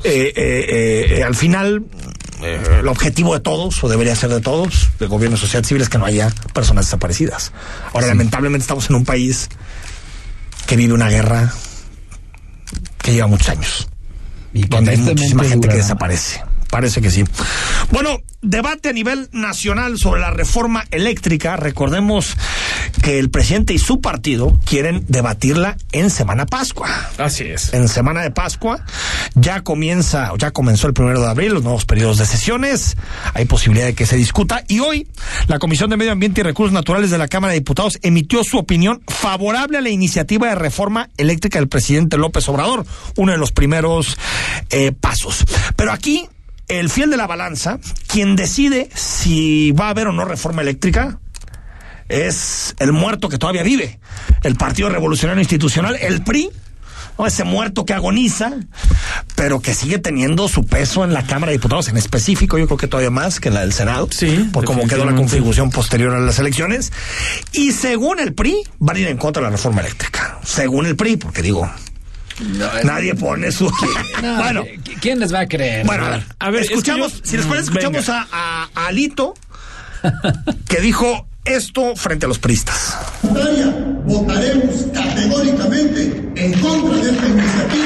[0.05, 1.85] eh, eh, eh, al final
[2.45, 5.89] el objetivo de todos, o debería ser de todos, del gobierno y sociedad civil, es
[5.89, 7.53] que no haya personas desaparecidas.
[7.93, 9.49] Ahora, lamentablemente estamos en un país
[10.67, 11.53] que vive una guerra
[12.99, 13.89] que lleva muchos años
[14.55, 16.43] Y donde hay muchísima gente que desaparece.
[16.75, 17.23] Parece que sí.
[17.93, 21.55] Bueno, debate a nivel nacional sobre la reforma eléctrica.
[21.57, 22.37] Recordemos
[23.01, 26.89] que el presidente y su partido quieren debatirla en Semana Pascua.
[27.17, 27.73] Así es.
[27.75, 28.85] En Semana de Pascua
[29.37, 32.97] ya comienza, ya comenzó el primero de abril, los nuevos periodos de sesiones.
[33.35, 34.65] Hay posibilidad de que se discuta.
[34.67, 35.07] Y hoy,
[35.47, 38.59] la Comisión de Medio Ambiente y Recursos Naturales de la Cámara de Diputados emitió su
[38.59, 42.85] opinión favorable a la iniciativa de reforma eléctrica del presidente López Obrador,
[43.15, 44.19] uno de los primeros
[44.71, 45.45] eh, pasos.
[45.77, 46.29] Pero aquí,
[46.69, 51.19] el fiel de la balanza, quien decide si va a haber o no reforma eléctrica,
[52.09, 53.99] es el muerto que todavía vive,
[54.43, 56.51] el Partido Revolucionario Institucional, el PRI,
[57.19, 57.27] ¿no?
[57.27, 58.53] ese muerto que agoniza,
[59.35, 62.79] pero que sigue teniendo su peso en la Cámara de Diputados, en específico, yo creo
[62.79, 66.15] que todavía más que en la del Senado, Sí, por cómo quedó la configuración posterior
[66.15, 66.93] a las elecciones.
[67.53, 70.39] Y según el PRI, van a ir en contra de la reforma eléctrica.
[70.45, 71.71] Según el PRI, porque digo,
[72.85, 73.71] nadie pone su.
[74.23, 75.85] No, bueno, ¿qui- ¿quién les va a creer?
[75.87, 78.69] bueno, a ver, A ver, es que escuchamos, yo- si les parece, escuchamos a, a-
[78.75, 79.35] a Alito,
[80.69, 82.97] que dijo esto frente a los priistas.
[83.23, 83.75] Italia,
[84.07, 87.84] votaremos categóricamente en contra de esta iniciativa.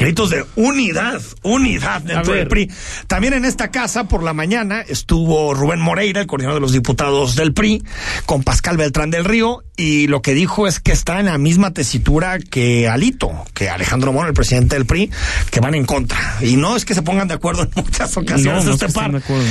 [0.00, 2.70] Gritos de unidad, unidad dentro del PRI.
[3.06, 7.36] También en esta casa, por la mañana, estuvo Rubén Moreira, el coordinador de los diputados
[7.36, 7.84] del PRI,
[8.24, 11.72] con Pascal Beltrán del Río, y lo que dijo es que está en la misma
[11.74, 15.10] tesitura que Alito, que Alejandro Moro, el presidente del PRI,
[15.50, 16.18] que van en contra.
[16.40, 19.12] Y no es que se pongan de acuerdo en muchas ocasiones No, no este par.
[19.12, 19.44] de acuerdo.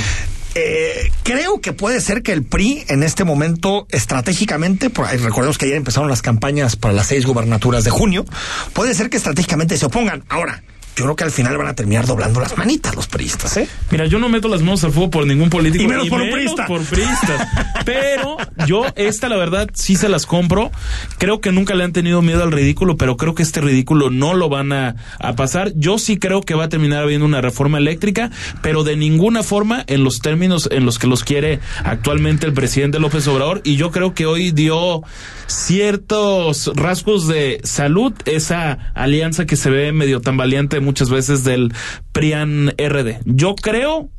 [0.54, 5.76] Eh, creo que puede ser que el PRI en este momento estratégicamente, recordemos que ayer
[5.76, 8.24] empezaron las campañas para las seis gubernaturas de junio,
[8.72, 10.24] puede ser que estratégicamente se opongan.
[10.28, 10.62] Ahora,
[11.00, 13.66] yo creo que al final van a terminar doblando las manitas los priistas, ¿eh?
[13.90, 15.82] Mira, yo no meto las manos al fuego por ningún político.
[15.82, 16.66] Y menos por un priista.
[16.66, 17.48] por priistas.
[17.86, 18.36] Pero
[18.66, 20.70] yo, esta, la verdad, sí se las compro.
[21.16, 24.34] Creo que nunca le han tenido miedo al ridículo, pero creo que este ridículo no
[24.34, 25.72] lo van a, a pasar.
[25.74, 29.82] Yo sí creo que va a terminar habiendo una reforma eléctrica, pero de ninguna forma
[29.86, 33.62] en los términos en los que los quiere actualmente el presidente López Obrador.
[33.64, 35.02] Y yo creo que hoy dio
[35.46, 41.72] ciertos rasgos de salud esa alianza que se ve medio tambaleante muchas veces del
[42.10, 43.20] PRIAN RD.
[43.24, 44.10] Yo creo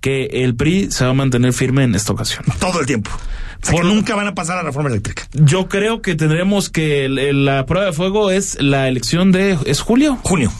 [0.00, 2.44] que el PRI se va a mantener firme en esta ocasión.
[2.60, 3.10] Todo el tiempo.
[3.68, 5.28] O sea, que nunca van a pasar a la reforma eléctrica.
[5.32, 9.58] Yo creo que tendremos que el- el- la prueba de fuego es la elección de
[9.66, 10.18] es julio.
[10.22, 10.52] Junio.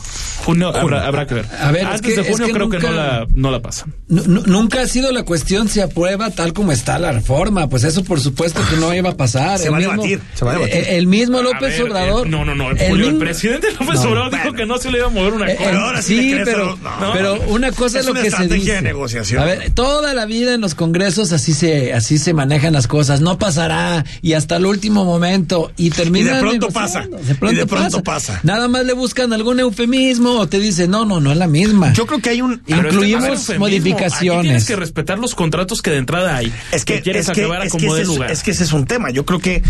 [0.45, 1.47] Junio, habrá, habrá que ver.
[1.61, 3.61] A ver, es que- de es junio que creo que no nunca- la no la
[3.63, 3.93] pasan.
[4.07, 7.69] Nu- nu- nunca ha sido la cuestión si aprueba tal como está la reforma.
[7.69, 9.59] Pues eso por supuesto que no iba a pasar.
[9.59, 10.77] Se El va a mismo- debatir, se va a debatir.
[10.77, 12.27] eh, El mismo López ver, Obrador.
[12.27, 12.71] eh, no, no, no.
[12.71, 14.11] el Julio, el, mismo- presidente López No.
[14.11, 15.71] Obrador dijo que no se le iba a mover una Eh, cosa.
[15.73, 17.13] eh, ahora sí sí, pero, no.
[17.13, 18.75] pero una cosa Es es, lo una que se estrategia dice.
[18.77, 19.43] de negociación.
[19.43, 22.96] A ver, toda la vida en los congresos así se así se manejan las cosas.
[23.21, 27.05] No pasará y hasta el último momento y termina Y de pronto pasa.
[27.51, 28.41] Y de pronto pasa.
[28.43, 31.93] Nada más le buscan algún eufemismo o te dicen no, no, no es la misma.
[31.93, 32.63] Yo creo que hay un.
[32.67, 33.51] Este Incluimos.
[33.51, 34.43] Aquí modificaciones.
[34.43, 36.53] tienes que respetar los contratos que de entrada hay.
[36.73, 38.31] Es que, quieres es que, acabar a es que como de ese es- lugar.
[38.31, 39.11] es que ese es un tema.
[39.11, 39.63] Yo creo que eh,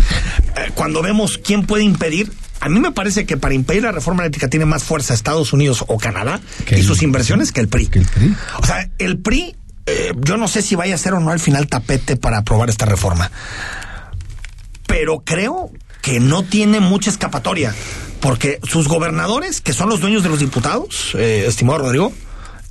[0.75, 4.49] cuando vemos quién puede impedir, a mí me parece que para impedir la reforma eléctrica
[4.49, 7.87] tiene más fuerza Estados Unidos o Canadá Que y sus inversiones que el PRI.
[7.87, 8.35] que el PRI.
[8.61, 9.55] O sea, el PRI,
[9.87, 12.69] eh, yo no sé si vaya a ser o no al final tapete para aprobar
[12.69, 13.31] esta reforma.
[14.85, 15.71] Pero creo
[16.01, 17.73] que no tiene mucha escapatoria.
[18.19, 22.11] Porque sus gobernadores, que son los dueños de los diputados, eh, estimado Rodrigo,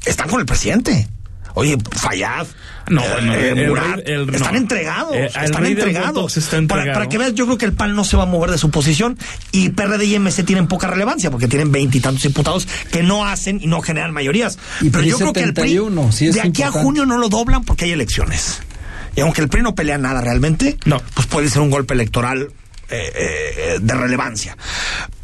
[0.04, 1.08] están con el presidente.
[1.58, 2.46] Oye, Fayad,
[2.90, 4.58] No, eh, eh, el Murat, el- están no.
[4.58, 6.36] entregados, Eh, están entregados.
[6.36, 6.92] Está Para, entregado.
[6.92, 8.70] para que veas, yo creo que el PAN no se va a mover de su
[8.70, 9.18] posición
[9.52, 13.66] y PRD y MC tienen poca relevancia porque tienen veintitantos diputados que no hacen y
[13.68, 14.58] no generan mayorías.
[14.82, 17.06] Y Pero PRI yo creo que el PRI 71, sí es de aquí a junio
[17.06, 18.60] no lo doblan porque hay elecciones.
[19.16, 21.02] Y aunque el PRI no pelea nada realmente, No.
[21.14, 22.50] pues puede ser un golpe electoral
[22.88, 24.56] eh, eh, de relevancia.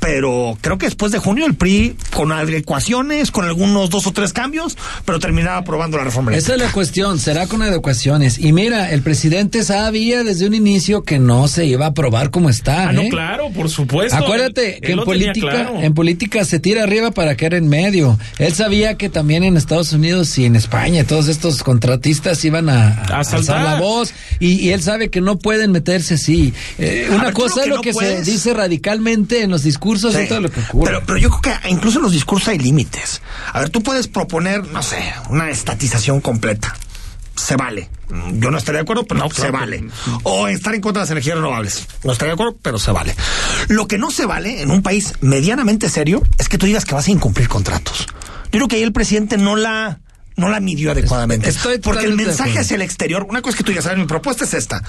[0.03, 4.33] Pero creo que después de junio el PRI, con adecuaciones, con algunos dos o tres
[4.33, 8.41] cambios, pero terminaba aprobando la reforma Esa es la cuestión, será con adecuaciones.
[8.41, 12.51] Y mira, el presidente sabía desde un inicio que no se iba a aprobar como
[12.51, 12.89] está.
[12.89, 13.09] Ah, no, ¿eh?
[13.11, 14.17] claro, por supuesto.
[14.17, 15.81] Acuérdate Él- que él en política, claro.
[15.81, 18.19] en política se tira arriba para caer en medio.
[18.39, 22.89] Él sabía que también en Estados Unidos y en España todos estos contratistas iban a,
[23.05, 26.53] a alzar la voz y, y él sabe que no pueden meterse así.
[26.79, 29.51] Eh, una ver, cosa lo es que lo no que puedes- se dice radicalmente en
[29.51, 30.21] los discursos Sí.
[30.23, 30.87] y todo lo que ocurre.
[30.87, 33.23] Pero, pero yo creo que incluso en los discursos hay límites.
[33.53, 36.75] A ver, tú puedes proponer, no sé, una estatización completa.
[37.35, 37.89] Se vale.
[38.35, 39.85] Yo no estaría de acuerdo, pero No, se claro vale.
[40.23, 41.87] O estar en contra de las energías renovables.
[42.05, 43.17] No estaría de acuerdo, pero se vale.
[43.69, 46.95] Lo que no se vale en un país medianamente serio es que tú digas que
[46.95, 48.07] vas a incumplir contratos.
[48.53, 50.01] Yo creo que ahí el presidente no la
[50.37, 51.49] no la midió adecuadamente.
[51.49, 53.99] Estoy Porque el mensaje hacia el exterior, una cosa es que tú digas, a ver,
[53.99, 54.83] mi propuesta es esta.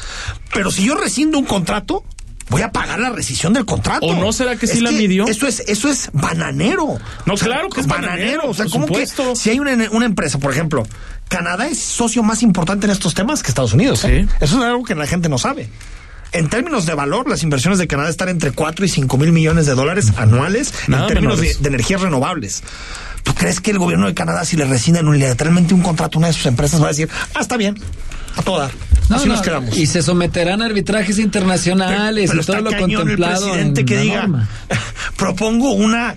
[0.54, 2.04] Pero si yo rescindo un contrato,
[2.50, 4.06] voy a pagar la rescisión del contrato.
[4.06, 5.28] ¿O no será que sí Es la midió?
[5.28, 6.98] Eso es, eso es bananero.
[7.26, 10.52] No, claro que es bananero, O sea, ¿cómo que si hay una, una empresa, por
[10.52, 10.84] ejemplo,
[11.28, 14.04] Canadá es socio más importante en estos temas que Estados Unidos.
[14.06, 14.28] ¿eh?
[14.30, 14.36] Sí.
[14.42, 15.70] Eso es algo que la gente no sabe.
[16.32, 19.68] En términos de valor, las inversiones de Canadá están entre 4 y 5 mil millones
[19.68, 22.64] de dólares anuales Nada en términos de energías renovables.
[23.24, 26.28] ¿Tú crees que el gobierno de Canadá, si le rescinden unilateralmente un contrato a una
[26.28, 27.80] de sus empresas, va a decir, ah, está bien?
[28.36, 28.72] A toda.
[29.10, 29.78] No, Así no, nos quedamos.
[29.78, 33.86] Y se someterán a arbitrajes internacionales Pero y todo lo cañón el contemplado presidente en
[33.86, 34.50] que la diga, norma.
[35.18, 36.16] propongo una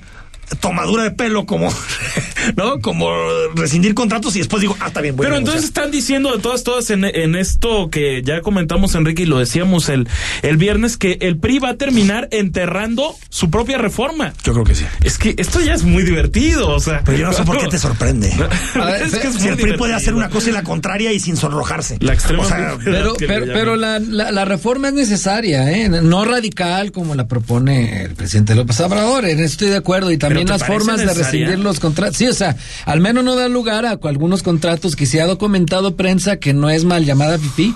[0.61, 1.73] tomadura de pelo como,
[2.57, 2.81] ¿no?
[2.81, 3.11] Como
[3.55, 6.43] rescindir contratos y después digo, ah, está bien, voy a Pero entonces están diciendo de
[6.43, 10.09] todas, todas en, en esto que ya comentamos, Enrique, y lo decíamos el,
[10.43, 14.33] el viernes, que el PRI va a terminar enterrando su propia reforma.
[14.45, 14.85] Yo creo que sí.
[15.03, 17.03] Es que esto ya es muy divertido, o sea.
[17.05, 18.33] Pero yo no sé por qué te sorprende.
[18.75, 20.63] A ver, es que es si muy el PRI puede hacer una cosa y la
[20.63, 21.97] contraria y sin sonrojarse.
[22.01, 25.89] La extrema O sea, brevedad Pero, pero, pero la, la, la reforma es necesaria, ¿eh?
[25.89, 29.25] no radical como la propone el presidente López Obrador.
[29.25, 30.11] En eso estoy de acuerdo.
[30.11, 32.17] Y también ¿Pero te las formas de rescindir los contratos.
[32.17, 35.97] Sí, o sea, al menos no da lugar a algunos contratos que se ha documentado
[35.97, 37.75] prensa que no es mal llamada pipí,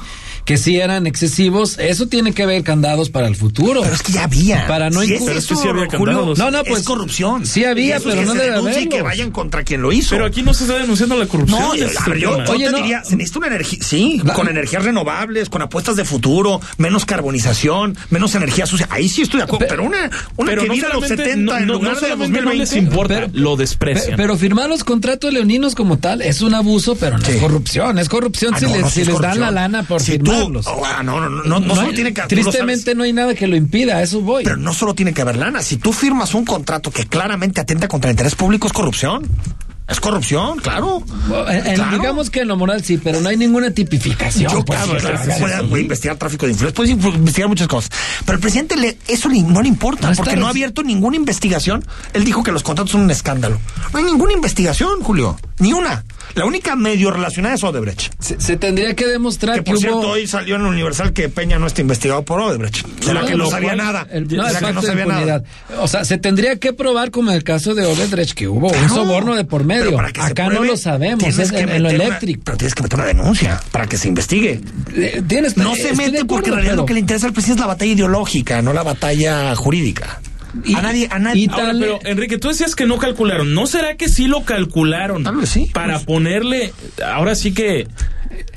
[0.51, 1.79] que sí eran excesivos.
[1.79, 3.83] Eso tiene que ver candados para el futuro.
[3.83, 4.67] Pero es que ya había.
[4.67, 6.39] Para no Si es incur- Pero es que eso, sí había Julio, candados.
[6.39, 7.47] No, no, pues, es corrupción.
[7.47, 10.11] sí había, eso pero es que no debe y que vayan contra quien lo hizo.
[10.11, 11.61] Pero aquí no se está denunciando la corrupción.
[11.61, 12.79] No, ese yo, ver, yo, Oye, te no.
[12.79, 17.97] diría, se necesita una energía, sí, con energías renovables, con apuestas de futuro, menos carbonización,
[18.11, 18.89] menos energía sucia.
[18.91, 21.53] Ahí sí estoy de acuerdo, pero, una, una Pero que no viva los solamente, 70
[21.53, 22.79] no, en no- lugar no de solamente no les 2020.
[22.91, 24.17] importa, Pero- lo desprecian.
[24.17, 27.33] Pero, firmar los contratos leoninos como tal es un abuso, pero no Sí.
[27.35, 27.99] es corrupción.
[28.01, 30.83] Es corrupción Ah, si no, les, no, si les dan la lana por Si oh,
[30.85, 34.03] ah, no, no, no, no, solo tiene que tristemente no hay nada que lo impida,
[34.03, 34.45] eso voy.
[34.45, 35.63] Pero no solo tiene que haber lana.
[35.63, 39.29] Si tú firmas un contrato que claramente atenta contra el interés público, es corrupción.
[39.91, 41.03] Es corrupción, claro.
[41.49, 41.99] En- en- Claro.
[41.99, 44.53] Digamos que en lo moral sí, pero no hay ninguna tipificación.
[44.53, 47.91] Yo, pues, claro, claro, puede, investigar tráfico de influencias, puede inf- investigar muchas cosas.
[48.25, 51.17] Pero el presidente le, eso le- no le importa, No porque no ha abierto ninguna
[51.17, 51.85] investigación.
[52.13, 53.59] Él dijo que los contratos son un escándalo.
[53.93, 55.39] No hay ninguna investigación, Julio.
[55.59, 56.05] Ni una.
[56.35, 58.13] La única medio relacionada es Odebrecht.
[58.21, 60.09] Se, se tendría que demostrar Que que, por cierto, hubo...
[60.11, 62.87] hoy salió en el Universal que Peña no está investigado por Odebrecht.
[63.03, 64.07] ¿Será No, que no sabía nada?
[64.13, 65.43] el- no, ¿Será el que no pacto de sabía nada?
[65.81, 68.89] O sea, se tendría que probar, como en el caso de Odebrecht, que hubo un
[68.89, 69.97] soborno de por Pero medio.
[69.97, 72.43] para que se Acá no lo sabemos, tienes es que en, en lo una- eléctrico.
[72.45, 74.61] pero tienes que meter una denuncia para que se investigue.
[74.97, 77.61] Eh, Tienes, No se mete porque en realidad pero- lo que le interesa al presidente
[77.61, 80.21] es la batalla ideológica, no la batalla jurídica.
[80.65, 81.43] Y- a nadie, a nadie.
[81.45, 83.55] y Ahora, tal- pero Enrique, tú decías que no calcularon.
[83.55, 85.23] ¿No será que sí lo calcularon?
[85.23, 85.71] Tal vez sí.
[85.73, 86.73] Para ponerle,
[87.07, 87.87] ahora sí que...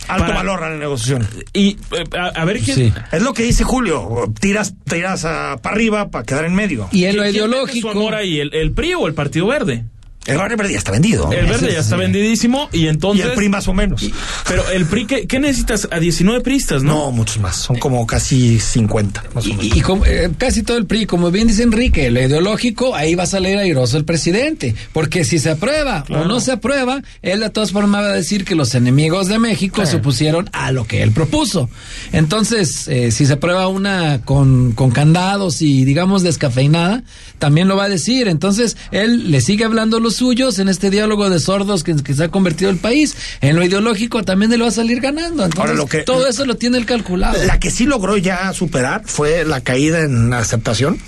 [0.08, 1.28] alto para- valor a la negociación.
[1.54, 2.78] Y eh, a, a ver quién...
[2.78, 2.94] Sí.
[3.12, 4.32] Es lo que dice Julio.
[4.40, 6.90] Tiras, tiras para arriba para quedar en medio.
[6.92, 7.92] Y en lo ¿quién mete ideológico...
[7.92, 8.40] su amor ahí?
[8.40, 9.86] ¿El, el PRI o el Partido Verde?
[10.26, 11.32] El Barrio Verde ya está vendido.
[11.32, 13.26] El verde ya está vendidísimo y Y entonces...
[13.26, 14.02] el PRI más o menos.
[14.48, 15.88] Pero el PRI, ¿qué, qué necesitas?
[15.92, 16.94] A 19 priistas, ¿no?
[16.94, 17.58] No, muchos más.
[17.58, 19.64] Son como casi 50, más o menos.
[19.64, 23.16] Y, y como, eh, casi todo el PRI, como bien dice Enrique, lo ideológico, ahí
[23.16, 24.76] va a salir airoso el presidente.
[24.94, 28.46] Porque si se aprueba o no se aprueba, él de todas formas va a decir
[28.46, 31.70] que los enemigos de México se opusieron a lo que él propuso.
[32.12, 37.04] Entonces, eh, si se aprueba una con, con candados y digamos descafeinada,
[37.40, 38.28] también lo va a decir.
[38.28, 42.24] Entonces, él le sigue hablando los suyos en este diálogo de sordos que, que se
[42.24, 43.16] ha convertido el país.
[43.42, 45.44] En lo ideológico también él va a salir ganando.
[45.44, 47.42] Entonces, Ahora, lo que- todo eso lo tiene él calculado.
[47.46, 51.00] La que sí logró ya superar fue la caída en aceptación,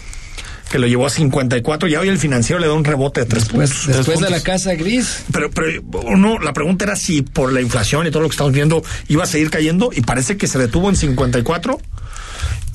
[0.71, 1.87] que lo llevó a 54.
[1.87, 3.85] Ya hoy el financiero le da un rebote de tres Después, puntos.
[3.85, 5.23] Tres después de la casa gris.
[5.31, 8.51] Pero, pero uno, la pregunta era si por la inflación y todo lo que estamos
[8.53, 11.79] viendo iba a seguir cayendo y parece que se detuvo en 54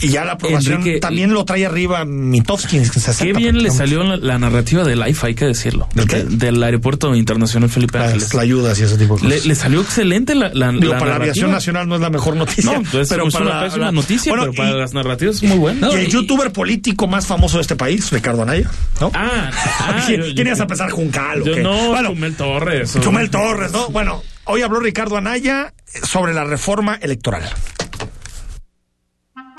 [0.01, 3.25] y ya la aprobación Enrique, también lo trae arriba Mitofsky en 60.
[3.25, 5.89] Qué bien le salió la, la narrativa del IFA, hay que decirlo.
[5.95, 6.25] ¿Del qué?
[6.25, 8.33] De- del aeropuerto internacional Felipe Ángeles.
[8.35, 9.47] Las ayudas y ese tipo de cosas.
[9.47, 11.53] le salió excelente la, la, Digo, la para la aviación narrativa.
[11.53, 12.73] nacional no es la mejor noticia.
[12.73, 14.95] No, es, pero es para una la- pésima la- noticia, Bueno, pero para y- las
[14.95, 15.87] narrativas es muy bueno.
[15.89, 19.11] No, y el y- youtuber político más famoso de este país, Ricardo Anaya, ¿no?
[19.15, 21.63] Ah, ah, ¿Quién, a pensar Juncal o Yo qué?
[21.63, 22.97] no, bueno, Chumel Torres.
[22.97, 23.89] o- Chumel Torres, ¿no?
[23.91, 27.43] Bueno, hoy habló Ricardo Anaya sobre la reforma electoral.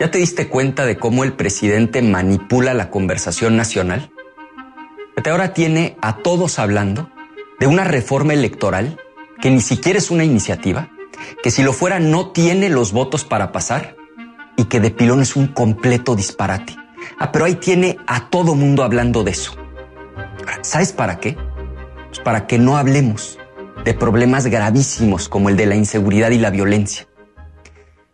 [0.02, 4.12] ¿Ya te diste cuenta de cómo el presidente manipula la conversación nacional?
[5.12, 7.12] Fíjate, ahora tiene a todos hablando
[7.60, 9.00] de una reforma electoral
[9.44, 10.90] que ni siquiera es una iniciativa,
[11.44, 13.96] que si lo fuera no tiene los votos para pasar
[14.58, 16.76] y que de pilón es un completo disparate.
[17.20, 19.56] Ah, pero ahí tiene a todo mundo hablando de eso.
[20.64, 21.38] ¿Sabes para qué?
[22.08, 23.38] Pues para que no hablemos
[23.86, 27.06] de problemas gravísimos como el de la inseguridad y la violencia.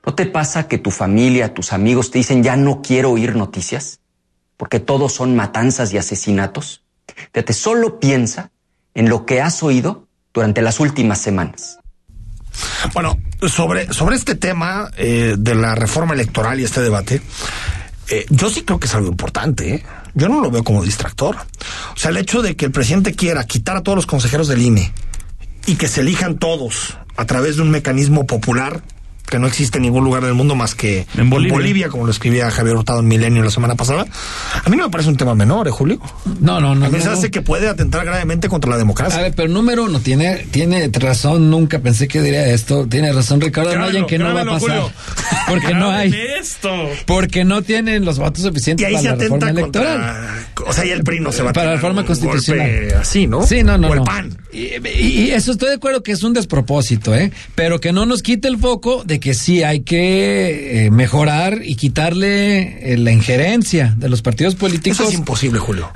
[0.08, 4.00] ¿No te pasa que tu familia, tus amigos te dicen ya no quiero oír noticias?
[4.56, 6.82] Porque todos son matanzas y asesinatos.
[7.34, 8.52] Fíjate, solo piensa
[8.94, 11.80] en lo que has oído durante las últimas semanas.
[12.94, 13.18] Bueno,
[13.50, 17.22] sobre, sobre este tema eh, de la reforma electoral y este debate,
[18.08, 19.76] eh, yo sí creo que es algo importante.
[19.76, 19.86] ¿eh?
[20.14, 21.36] Yo no lo veo como distractor.
[21.94, 24.62] O sea, el hecho de que el presidente quiera quitar a todos los consejeros del
[24.62, 24.94] INE
[25.66, 28.84] y que se elijan todos a través de un mecanismo popular
[29.30, 31.90] que no existe en ningún lugar del mundo más que En Bolivia.
[31.90, 34.06] como lo escribía Javier Hurtado en Milenio la semana pasada.
[34.64, 36.00] A mí no me parece un tema menor, ¿eh, Julio?
[36.40, 36.86] No, no, no.
[36.86, 37.14] A mí no, se no.
[37.14, 39.20] hace que puede atentar gravemente contra la democracia.
[39.20, 42.88] A ver, pero número uno, tiene, tiene razón, nunca pensé que diría esto.
[42.88, 44.60] Tiene razón Ricardo Grábalo, Anaya en que no va a pasar.
[44.60, 44.92] Julio.
[45.48, 46.14] Porque no hay.
[46.40, 46.70] esto.
[47.06, 50.16] Porque no tienen los votos y suficientes ahí para se la reforma electoral.
[50.66, 52.68] O sea, y el PRI no se va a Para la reforma constitucional.
[52.70, 53.46] golpe así, ¿no?
[53.46, 53.90] Sí, no, no.
[53.90, 54.06] O el no.
[54.06, 54.38] PAN.
[54.52, 57.32] Y, y- y eso estoy de acuerdo que es un despropósito, ¿eh?
[57.56, 61.76] Pero que no nos quite el foco de que sí hay que eh, mejorar y
[61.76, 65.00] quitarle eh, la injerencia de los partidos políticos.
[65.00, 65.90] Eso es imposible, Julio.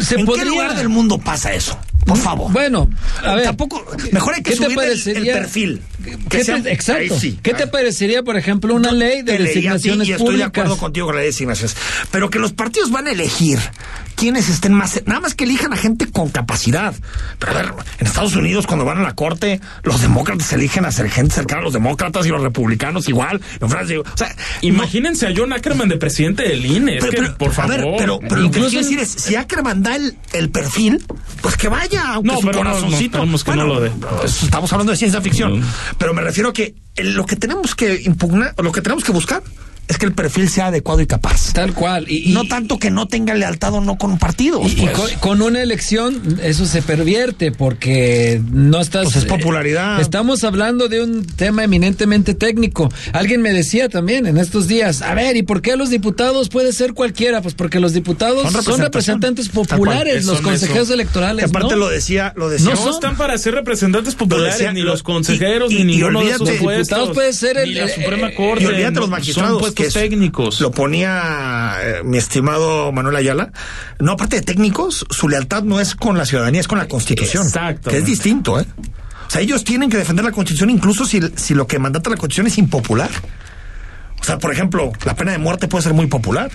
[0.00, 1.78] Se ¿En podría- qué lugar del mundo pasa eso?
[2.04, 2.52] Por favor.
[2.52, 2.90] Bueno,
[3.24, 3.44] a ver.
[3.44, 5.82] Tampoco, mejor hay que ¿qué te subir el, perfil.
[6.04, 7.18] ¿Qué Que te- sea- exacto.
[7.18, 7.38] sí.
[7.42, 10.76] ¿Qué te parecería, por ejemplo, una ley de a ti designaciones y estoy de acuerdo
[10.76, 11.76] contigo con la ley de designaciones.
[12.10, 13.58] Pero que los partidos van a elegir
[14.16, 15.00] quienes estén más.
[15.06, 16.94] Nada más que elijan a gente con capacidad.
[17.38, 20.92] Pero a ver, en Estados Unidos, cuando van a la corte, los demócratas eligen a
[20.92, 23.40] ser gente cercana a los demócratas y los republicanos igual.
[23.60, 26.96] En Francia, o sea, Imagínense a John Ackerman de presidente del INE.
[26.98, 27.70] Es pero, que, pero, por a favor.
[27.76, 31.04] ver, pero, pero lo que quiero decir es, si Ackerman da el, el perfil,
[31.40, 33.18] pues que vaya, aunque No, su pero no, no, corazoncito.
[33.18, 33.84] no lo
[34.24, 35.62] estamos hablando de ciencia ficción.
[35.98, 39.42] Pero me refiero a que lo que tenemos que impugnar, lo que tenemos que buscar
[39.92, 41.52] es que el perfil sea adecuado y capaz.
[41.52, 42.10] Tal cual.
[42.10, 44.60] Y, no tanto que no tenga lealtad o no con un partido.
[44.64, 44.92] Y, y pues.
[44.92, 49.04] con, con una elección eso se pervierte porque no estás...
[49.04, 49.98] Pues es popularidad.
[49.98, 52.90] eh, estamos hablando de un tema eminentemente técnico.
[53.12, 56.72] Alguien me decía también en estos días, a ver, ¿y por qué los diputados puede
[56.72, 57.42] ser cualquiera?
[57.42, 60.94] Pues porque los diputados Son son, representantes populares, los Son consejeros eso.
[60.94, 61.44] electorales.
[61.44, 61.76] Que aparte ¿no?
[61.80, 62.74] lo decía, lo decía.
[62.74, 66.26] No están para ser representantes populares, decía- ni lo- los consejeros, ni y ninguno de
[66.26, 68.64] olvídate, esos diputados puede ser el- ni la eh, Suprema eh, Corte.
[68.64, 69.50] Y olvídate los no, magistrados.
[69.52, 70.60] Son es- técnicos.
[70.60, 73.52] Lo ponía eh, mi estimado Manuel Ayala.
[73.98, 77.44] No, aparte de técnicos, su lealtad no es con la ciudadanía, es con la Constitución.
[77.46, 77.90] Exactamente.
[77.90, 78.66] Que es distinto, ¿eh?
[79.26, 82.16] O sea, ellos tienen que defender la Constitución incluso si, si lo que mandata la
[82.16, 83.10] Constitución es impopular.
[84.20, 86.50] O sea, por ejemplo, la pena de muerte puede ser muy popular.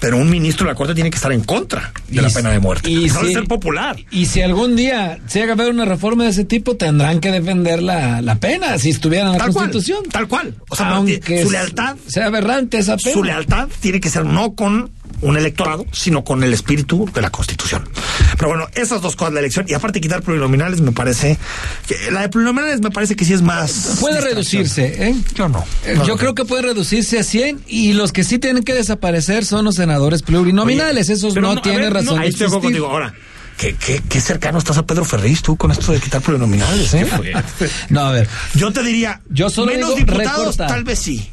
[0.00, 2.58] Pero un ministro de la Corte tiene que estar en contra de la pena de
[2.58, 2.90] muerte.
[2.90, 3.96] y no si- ser popular.
[4.10, 7.82] Y si algún día se haga ver una reforma de ese tipo, tendrán que defender
[7.82, 10.04] la, la pena si estuvieran en la Tal cual, Constitución.
[10.10, 10.54] tal cual.
[10.70, 13.12] O sea, Aunque su lealtad sea aberrante esa pena.
[13.12, 14.90] Su lealtad tiene que ser no con
[15.20, 17.88] un electorado, sino con el espíritu de la Constitución.
[18.36, 21.38] Pero bueno, esas dos cosas, la elección y aparte quitar plurinominales, me parece
[21.86, 23.98] que la de plurinominales me parece que sí es más.
[24.00, 25.14] Puede reducirse, ¿eh?
[25.34, 25.64] Yo no.
[25.84, 28.74] Eh, No, Yo creo que puede reducirse a 100 y los que sí tienen que
[28.74, 31.08] desaparecer son los senadores plurinominales.
[31.10, 32.86] Esos Pero no, no, tienen ver, razón no, ahí estoy contigo.
[32.88, 33.14] Ahora,
[33.58, 37.06] ¿qué, qué, qué cercano estás a Pedro Ferriz tú con esto de quitar plurinominales, ¿eh?
[37.90, 38.28] No, a ver.
[38.54, 40.68] Yo te diría, Yo solo menos diputados, recortar.
[40.68, 41.28] tal vez sí.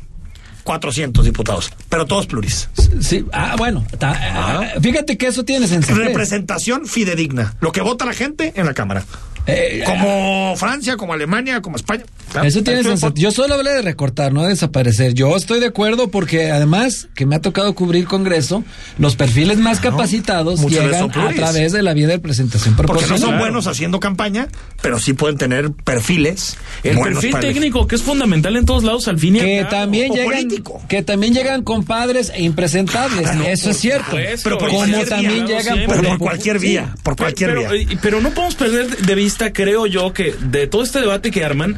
[0.68, 2.68] 400 diputados, pero todos pluris.
[3.00, 5.98] Sí, ah, bueno, ta- ah, fíjate que eso tiene sensatez.
[6.08, 7.56] Representación fidedigna.
[7.62, 9.06] Lo que vota la gente en la Cámara.
[9.50, 12.04] Eh, como Francia, como Alemania, como España.
[12.34, 12.46] Claro.
[12.46, 13.24] Eso tiene sensatez.
[13.24, 15.14] Yo solo hablé de recortar, no de desaparecer.
[15.14, 18.66] Yo estoy de acuerdo porque además que me ha tocado cubrir Congreso,
[18.98, 23.30] los perfiles más capacitados llegan a través de la vía de presentación Porque no proporcional.
[23.30, 24.50] son buenos haciendo campaña,
[24.82, 26.58] pero sí pueden tener perfiles.
[26.84, 29.70] El perfil técnico que es fundamental en todos lados al fin y al que cabo.
[29.70, 30.50] también o llegan
[30.88, 34.44] que también llegan compadres e impresentables no, eso por es cierto supuesto.
[34.44, 36.68] Pero por como cualquier también vía, llegan por, por cualquier sí.
[36.68, 38.00] vía, por cualquier pero, vía.
[38.02, 41.78] pero no podemos perder de vista, creo yo, que de todo este debate que arman,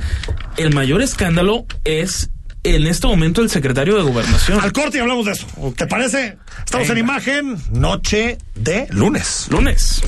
[0.58, 2.30] el mayor escándalo es
[2.64, 4.60] en este momento el secretario de Gobernación.
[4.60, 5.48] Al corte y hablamos de eso.
[5.76, 6.38] ¿Te parece?
[6.66, 9.48] Estamos en imagen, noche de lunes.
[9.50, 10.02] Lunes.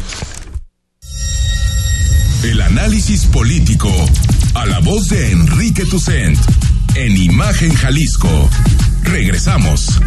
[2.43, 3.91] El análisis político.
[4.55, 6.37] A la voz de Enrique Tucent.
[6.95, 8.49] En Imagen Jalisco.
[9.03, 9.99] Regresamos.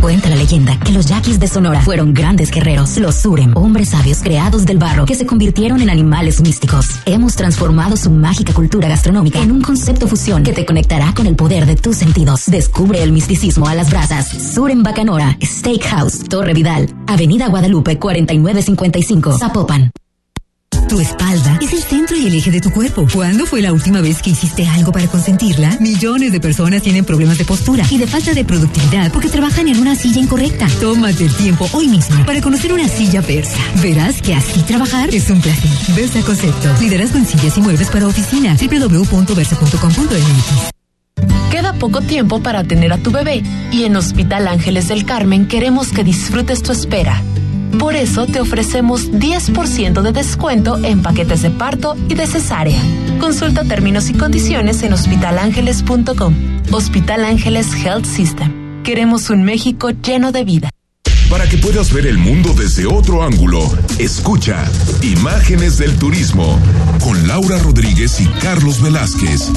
[0.00, 4.22] Cuenta la leyenda que los yaquis de Sonora fueron grandes guerreros, los Surem, hombres sabios
[4.22, 6.86] creados del barro que se convirtieron en animales místicos.
[7.04, 11.36] Hemos transformado su mágica cultura gastronómica en un concepto fusión que te conectará con el
[11.36, 12.46] poder de tus sentidos.
[12.46, 14.28] Descubre el misticismo a las brasas.
[14.54, 19.90] Surem Bacanora, Steakhouse, Torre Vidal, Avenida Guadalupe 4955, Zapopan.
[20.88, 23.06] Tu espalda es el centro y el eje de tu cuerpo.
[23.12, 25.76] ¿Cuándo fue la última vez que hiciste algo para consentirla?
[25.80, 29.78] Millones de personas tienen problemas de postura y de falta de productividad porque trabajan en
[29.78, 30.66] una silla incorrecta.
[30.80, 33.58] Tómate el tiempo hoy mismo para conocer una silla Versa.
[33.82, 35.70] Verás que así trabajar es un placer.
[35.94, 36.70] Versa Concepto.
[36.80, 38.56] Liderazgo en sillas y muebles para oficina.
[38.56, 40.70] www.versa.com.mx
[41.50, 45.88] Queda poco tiempo para tener a tu bebé y en Hospital Ángeles del Carmen queremos
[45.88, 47.22] que disfrutes tu espera.
[47.78, 52.80] Por eso te ofrecemos 10% de descuento en paquetes de parto y de cesárea.
[53.20, 56.34] Consulta términos y condiciones en hospitalangeles.com.
[56.70, 58.82] Hospital Ángeles Health System.
[58.82, 60.70] Queremos un México lleno de vida.
[61.30, 63.60] Para que puedas ver el mundo desde otro ángulo,
[63.98, 64.64] escucha
[65.02, 66.58] Imágenes del Turismo
[67.04, 69.50] con Laura Rodríguez y Carlos Velázquez.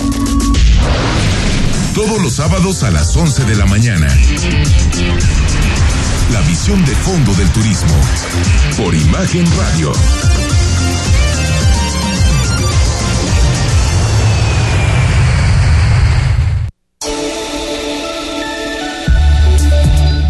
[1.96, 4.08] Todos los sábados a las 11 de la mañana.
[6.32, 7.94] La visión de fondo del turismo.
[8.78, 9.92] Por Imagen Radio.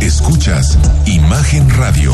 [0.01, 2.13] Escuchas Imagen Radio.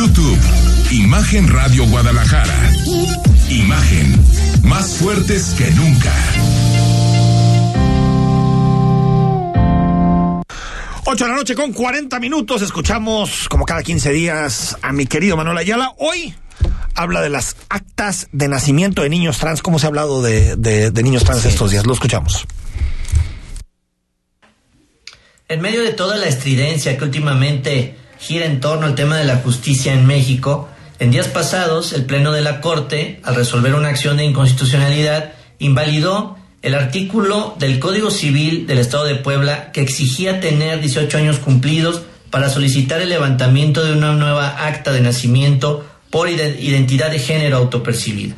[0.00, 0.38] YouTube,
[0.92, 2.72] Imagen Radio Guadalajara.
[3.50, 4.16] Imagen,
[4.62, 6.14] más fuertes que nunca.
[11.04, 12.62] 8 de la noche con 40 minutos.
[12.62, 15.92] Escuchamos, como cada 15 días, a mi querido Manuel Ayala.
[15.98, 16.34] Hoy
[16.94, 19.60] habla de las actas de nacimiento de niños trans.
[19.60, 21.84] ¿Cómo se ha hablado de, de- de niños trans estos días?
[21.86, 22.46] Lo escuchamos.
[25.46, 29.36] En medio de toda la estridencia que últimamente gira en torno al tema de la
[29.36, 30.68] justicia en México,
[30.98, 36.36] en días pasados el Pleno de la Corte, al resolver una acción de inconstitucionalidad, invalidó
[36.62, 42.02] el artículo del Código Civil del Estado de Puebla que exigía tener 18 años cumplidos
[42.30, 47.56] para solicitar el levantamiento de una nueva acta de nacimiento por ide- identidad de género
[47.56, 48.34] autopercibida.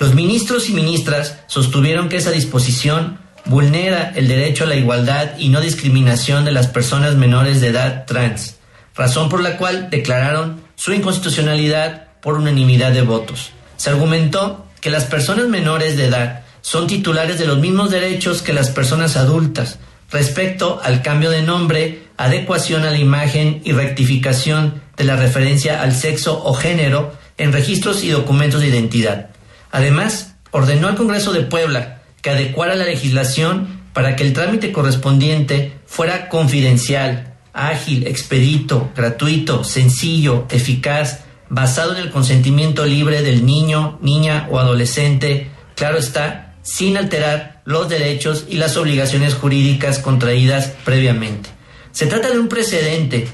[0.00, 5.48] Los ministros y ministras sostuvieron que esa disposición vulnera el derecho a la igualdad y
[5.48, 8.56] no discriminación de las personas menores de edad trans,
[8.94, 13.52] razón por la cual declararon su inconstitucionalidad por unanimidad de votos.
[13.76, 18.52] Se argumentó que las personas menores de edad son titulares de los mismos derechos que
[18.52, 19.78] las personas adultas
[20.10, 25.94] respecto al cambio de nombre, adecuación a la imagen y rectificación de la referencia al
[25.94, 29.30] sexo o género en registros y documentos de identidad.
[29.70, 35.72] Además, ordenó al Congreso de Puebla que adecuara la legislación para que el trámite correspondiente
[35.86, 44.48] fuera confidencial, ágil, expedito, gratuito, sencillo, eficaz, basado en el consentimiento libre del niño, niña
[44.50, 51.50] o adolescente, claro está, sin alterar los derechos y las obligaciones jurídicas contraídas previamente.
[51.92, 53.28] Se trata de un precedente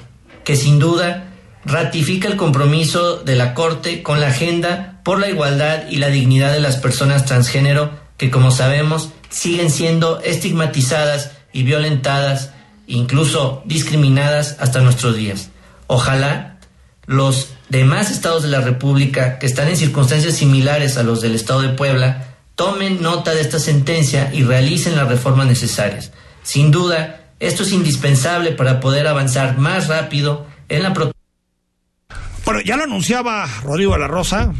[0.44, 1.28] que sin duda
[1.64, 6.52] ratifica el compromiso de la Corte con la agenda por la igualdad y la dignidad
[6.52, 12.52] de las personas transgénero que, como sabemos, siguen siendo estigmatizadas y violentadas,
[12.88, 15.50] incluso discriminadas hasta nuestros días.
[15.86, 16.58] Ojalá
[17.06, 21.62] los demás estados de la República que están en circunstancias similares a los del estado
[21.62, 22.24] de Puebla
[22.54, 26.10] tomen nota de esta sentencia y realicen las reformas necesarias.
[26.42, 31.22] Sin duda, esto es indispensable para poder avanzar más rápido en la protección
[32.44, 34.52] Bueno, ya lo anunciaba Rodrigo de la Rosa,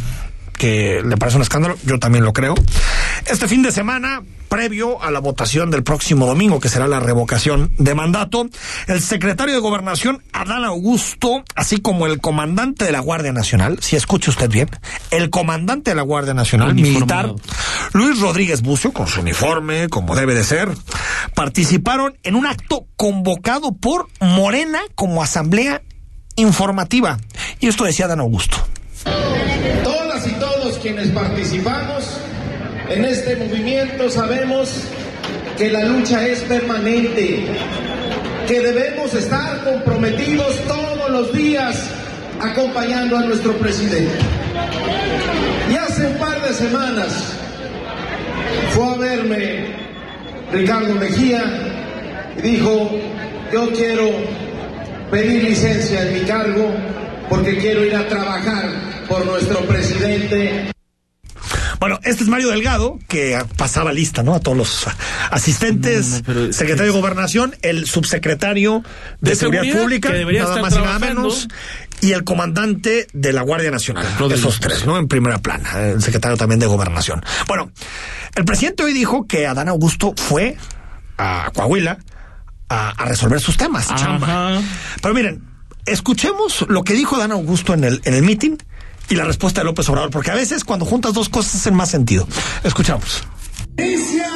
[0.57, 2.55] que le parece un escándalo, yo también lo creo.
[3.31, 7.70] Este fin de semana, previo a la votación del próximo domingo, que será la revocación
[7.76, 8.49] de mandato,
[8.87, 13.97] el secretario de Gobernación, Adán Augusto, así como el comandante de la Guardia Nacional, si
[13.97, 14.70] escucha usted bien,
[15.11, 17.35] el comandante de la Guardia Nacional, militar,
[17.93, 20.70] Luis Rodríguez Bucio, con su uniforme, como debe de ser,
[21.35, 25.83] participaron en un acto convocado por Morena como asamblea
[26.37, 27.18] informativa.
[27.61, 28.57] Y esto decía Dan Augusto.
[29.85, 32.05] Todas y todos quienes participamos
[32.91, 34.84] en este movimiento sabemos
[35.57, 37.47] que la lucha es permanente,
[38.47, 41.91] que debemos estar comprometidos todos los días
[42.41, 44.14] acompañando a nuestro presidente.
[45.70, 47.34] Y hace un par de semanas
[48.74, 49.66] fue a verme
[50.53, 51.45] Ricardo Mejía
[52.39, 52.91] y dijo,
[53.53, 54.11] yo quiero
[55.11, 56.72] pedir licencia en mi cargo
[57.28, 58.70] porque quiero ir a trabajar
[59.09, 60.78] por nuestro presidente.
[61.81, 64.35] Bueno, este es Mario Delgado, que pasaba lista, ¿no?
[64.35, 64.87] A todos los
[65.31, 68.83] asistentes, secretario de Gobernación, el subsecretario
[69.20, 71.49] de, De Seguridad, Seguridad, Pública, que debería nada estar más y nada menos,
[72.01, 74.07] y el comandante de la Guardia Nacional.
[74.18, 74.41] Rodríguez.
[74.41, 74.99] Esos tres, ¿no?
[74.99, 77.24] En primera plana, el secretario también de Gobernación.
[77.47, 77.70] Bueno,
[78.35, 80.57] el presidente hoy dijo que Adán Augusto fue
[81.16, 81.99] a Coahuila
[82.68, 84.61] a, a resolver sus temas, chamba.
[85.01, 85.45] Pero miren,
[85.87, 88.57] escuchemos lo que dijo Adán Augusto en el, en el meeting
[89.09, 91.90] y la respuesta de López Obrador, porque a veces cuando juntas dos cosas hacen más
[91.90, 92.26] sentido.
[92.64, 93.24] Escuchamos.
[93.76, 94.28] Inicia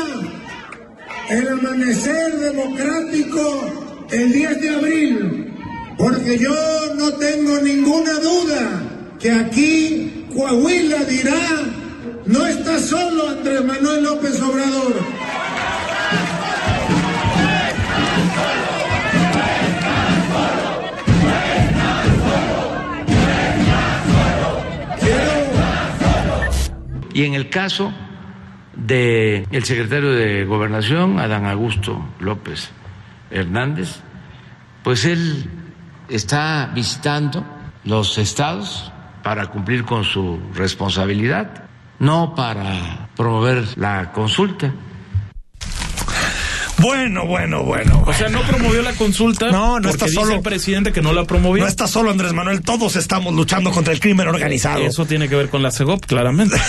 [1.28, 5.54] el amanecer democrático el 10 de abril,
[5.98, 6.54] porque yo
[6.96, 8.82] no tengo ninguna duda
[9.18, 11.62] que aquí Coahuila dirá,
[12.26, 14.94] no está solo Andrés Manuel López Obrador.
[27.14, 27.92] Y en el caso
[28.74, 32.70] de el secretario de Gobernación, Adán Augusto López
[33.30, 34.00] Hernández,
[34.82, 35.48] pues él
[36.08, 37.44] está visitando
[37.84, 38.92] los estados
[39.22, 41.64] para cumplir con su responsabilidad,
[41.98, 44.72] no para promover la consulta.
[46.82, 48.02] Bueno, bueno, bueno.
[48.06, 49.50] O sea, no promovió la consulta.
[49.50, 50.34] No, no está dice solo.
[50.34, 51.62] el presidente que no la promovió.
[51.62, 54.82] No está solo Andrés Manuel, todos estamos luchando contra el crimen organizado.
[54.84, 56.56] Eso tiene que ver con la CEGOP, claramente.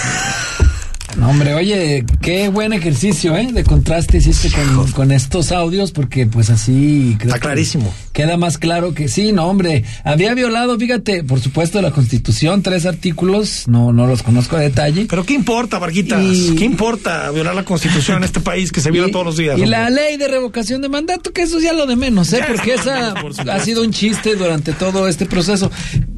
[1.17, 3.51] No, hombre, oye, qué buen ejercicio, ¿eh?
[3.51, 7.15] De contraste hiciste con, con estos audios, porque pues así...
[7.19, 7.93] Creo Está clarísimo.
[8.13, 9.83] Queda más claro que sí, no, hombre.
[10.03, 15.07] Había violado, fíjate, por supuesto, la Constitución, tres artículos, no, no los conozco a detalle.
[15.09, 16.23] Pero ¿qué importa, Varguitas?
[16.23, 19.57] Y- ¿Qué importa violar la Constitución en este país que se viola todos los días?
[19.57, 19.69] Y hombre?
[19.71, 22.37] la ley de revocación de mandato, que eso es ya lo de menos, ¿eh?
[22.39, 25.71] Ya, Porque esa por ha sido un chiste durante todo este proceso.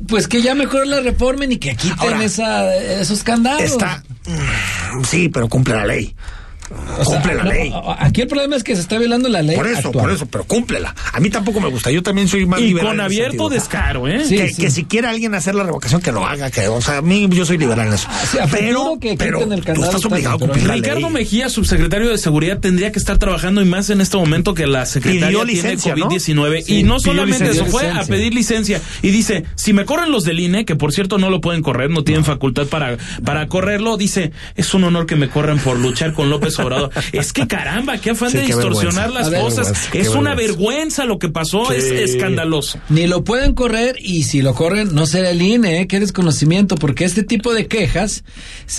[0.08, 3.62] Pues que ya mejor la reformen y que quiten Ahora, esa, esos candados.
[3.64, 4.04] Está.
[5.10, 6.14] Sí, pero cumple la ley.
[7.00, 7.72] O sea, cumple la no, ley.
[8.00, 9.56] Aquí el problema es que se está violando la ley.
[9.56, 10.06] Por eso, actual.
[10.06, 10.96] por eso, pero cúmplela.
[11.14, 11.92] A mí tampoco me gusta.
[11.92, 12.88] Yo también soy más Y liberal.
[12.90, 13.50] con abierto sentido.
[13.50, 14.24] descaro, ¿eh?
[14.26, 14.62] Sí, que, sí.
[14.62, 16.50] que si quiere alguien hacer la revocación, que lo haga.
[16.50, 18.08] Que, o sea, a mí yo soy liberal en eso.
[18.32, 20.66] Sí, a pero futuro que pero quiten el tú candado estás está obligado a cumplir
[20.68, 21.10] la Ricardo ley.
[21.12, 24.86] Mejía, subsecretario de Seguridad, tendría que estar trabajando y más en este momento que la
[24.86, 26.10] secretaria Pidió tiene licencia, ¿no?
[26.10, 26.64] COVID-19.
[26.64, 27.64] Sí, y no solamente licencia.
[27.64, 28.82] eso, fue a pedir licencia.
[29.02, 31.90] Y dice, si me corren los del INE, que por cierto no lo pueden correr,
[31.90, 36.14] no tienen facultad para, para correrlo, dice, es un honor que me corran por luchar
[36.14, 36.90] con López Obrador.
[37.12, 39.20] es que caramba, qué afán Sí, de qué distorsionar vergüenza.
[39.20, 39.58] las ver, cosas.
[39.68, 40.46] vergüenza, qué es una vergüenza.
[40.66, 42.80] vergüenza lo que pasó, es escandaloso.
[42.90, 45.88] Ni lo pueden correr y si lo corren no será el INE, ¿eh?
[45.88, 48.24] qué desconocimiento, porque este tipo de quejas,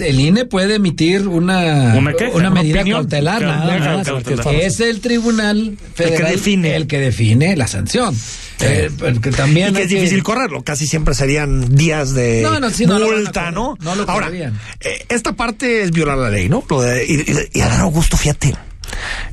[0.00, 3.00] el INE puede emitir una, Una queja, una una medida opinión.
[3.00, 4.06] cautelar, Ca- nada más.
[4.06, 4.54] cautelar.
[4.54, 6.76] Es el tribunal federal define.
[6.76, 8.16] el que define la sanción.
[8.60, 12.70] Eh, porque también Y que es difícil correrlo, casi siempre serían días de No, no,
[12.70, 13.76] sí, no a multa, ¿no?
[13.80, 16.64] no lo Ahora, eh, esta parte es violar la ley, ¿no?
[16.68, 18.54] Lo de, y, y, y Adán Augusto, fíjate,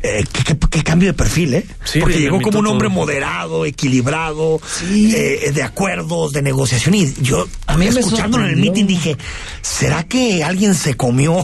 [0.01, 0.26] eh,
[0.69, 1.65] qué, cambio de perfil, ¿eh?
[1.86, 2.95] Sí, Porque llegó como un hombre todo.
[2.95, 4.59] moderado, equilibrado,
[4.91, 6.95] eh, de acuerdos, de negociación.
[6.95, 9.15] Y yo, A mí escuchándolo en el meeting, dije,
[9.61, 11.43] ¿será que alguien se comió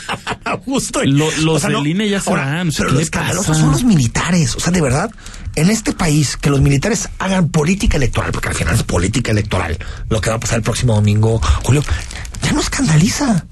[1.06, 3.48] Lo- los del INE ya se ahora, van, o sea, Pero ¿qué lo le escandaloso
[3.48, 3.60] pasa?
[3.60, 4.54] son los militares.
[4.56, 5.10] O sea, de verdad,
[5.56, 9.78] en este país, que los militares hagan política electoral, porque al final es política electoral,
[10.08, 11.82] lo que va a pasar el próximo domingo, Julio,
[12.42, 13.46] ya no escandaliza.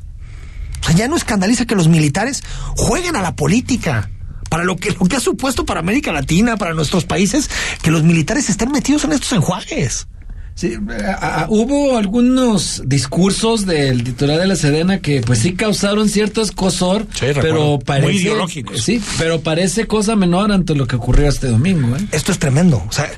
[0.80, 2.42] O sea, ya no escandaliza que los militares
[2.76, 4.10] jueguen a la política.
[4.48, 7.50] Para lo que, lo que ha supuesto para América Latina, para nuestros países,
[7.82, 10.06] que los militares estén metidos en estos enjuagues.
[10.58, 10.74] Sí,
[11.06, 16.42] a- a- hubo algunos discursos del titular de la Sedena que pues sí causaron cierto
[16.42, 18.82] escosor, Sí, pero Muy parece ideológicos.
[18.82, 22.04] Sí, pero parece cosa menor ante lo que ocurrió este domingo, ¿eh?
[22.10, 22.82] Esto es tremendo.
[22.88, 23.08] O sea,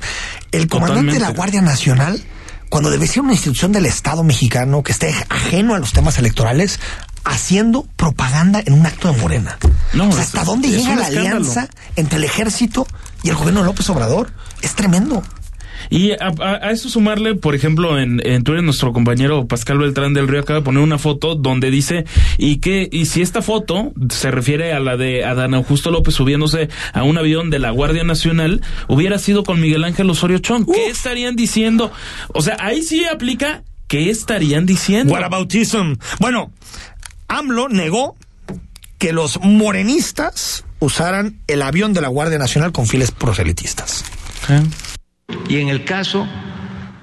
[0.51, 1.31] el comandante de la.
[1.31, 2.21] Guardia Nacional,
[2.69, 6.79] cuando debe ser una institución del Estado mexicano que esté ajeno a los temas electorales,
[7.23, 9.57] haciendo propaganda en un acto de Morena.
[9.93, 11.37] No, O sea, es- ¿hasta dónde es llega la escándalo.
[11.37, 12.85] alianza entre el ejército
[13.23, 14.31] y el gobierno de López Obrador?
[14.61, 15.23] Es tremendo.
[15.91, 20.13] Y a, a- a eso sumarle, por ejemplo, en, en Twitter nuestro compañero Pascal Beltrán
[20.15, 22.05] del Río acaba de poner una foto donde dice
[22.39, 26.69] y que y si esta foto se refiere a la de Adán Augusto López subiéndose
[26.93, 30.87] a un avión de la Guardia Nacional hubiera sido con Miguel Ángel Osorio Chong, ¿qué
[30.87, 31.91] estarían diciendo?
[32.33, 35.13] O sea, ahí sí aplica ¿qué estarían diciendo?
[35.13, 35.95] Whataboutism.
[36.19, 36.51] Bueno,
[37.27, 38.15] AMLO negó
[38.97, 44.05] que los morenistas usaran el avión de la Guardia Nacional con fines proselitistas.
[45.47, 46.27] Y en el caso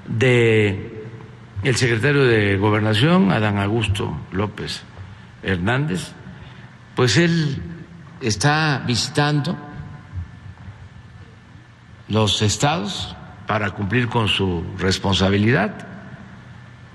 [0.06, 1.04] de
[1.62, 4.82] el secretario de Gobernación, Adán Augusto López
[5.42, 6.12] Hernández,
[6.94, 7.62] pues él
[8.20, 9.56] está visitando
[12.08, 13.14] los estados
[13.46, 15.86] para cumplir con su responsabilidad,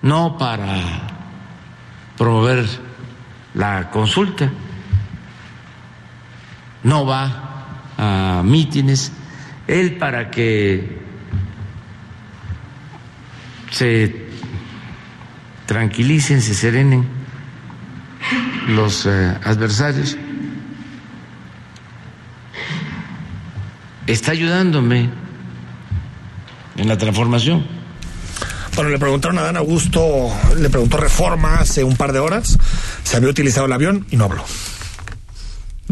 [0.02, 0.78] no para
[2.18, 2.66] promover
[3.54, 4.50] la consulta,
[6.84, 7.66] no va
[7.98, 9.12] a mítines,
[9.68, 11.02] él para que
[13.74, 14.16] se
[15.66, 17.06] tranquilicen, se serenen
[18.68, 20.16] los eh, adversarios.
[24.06, 25.10] Está ayudándome
[26.78, 27.66] en la transformación.
[28.76, 32.58] Bueno, le preguntaron a Dan Augusto, le preguntó Reforma hace un par de horas,
[33.04, 34.44] se había utilizado el avión y no habló.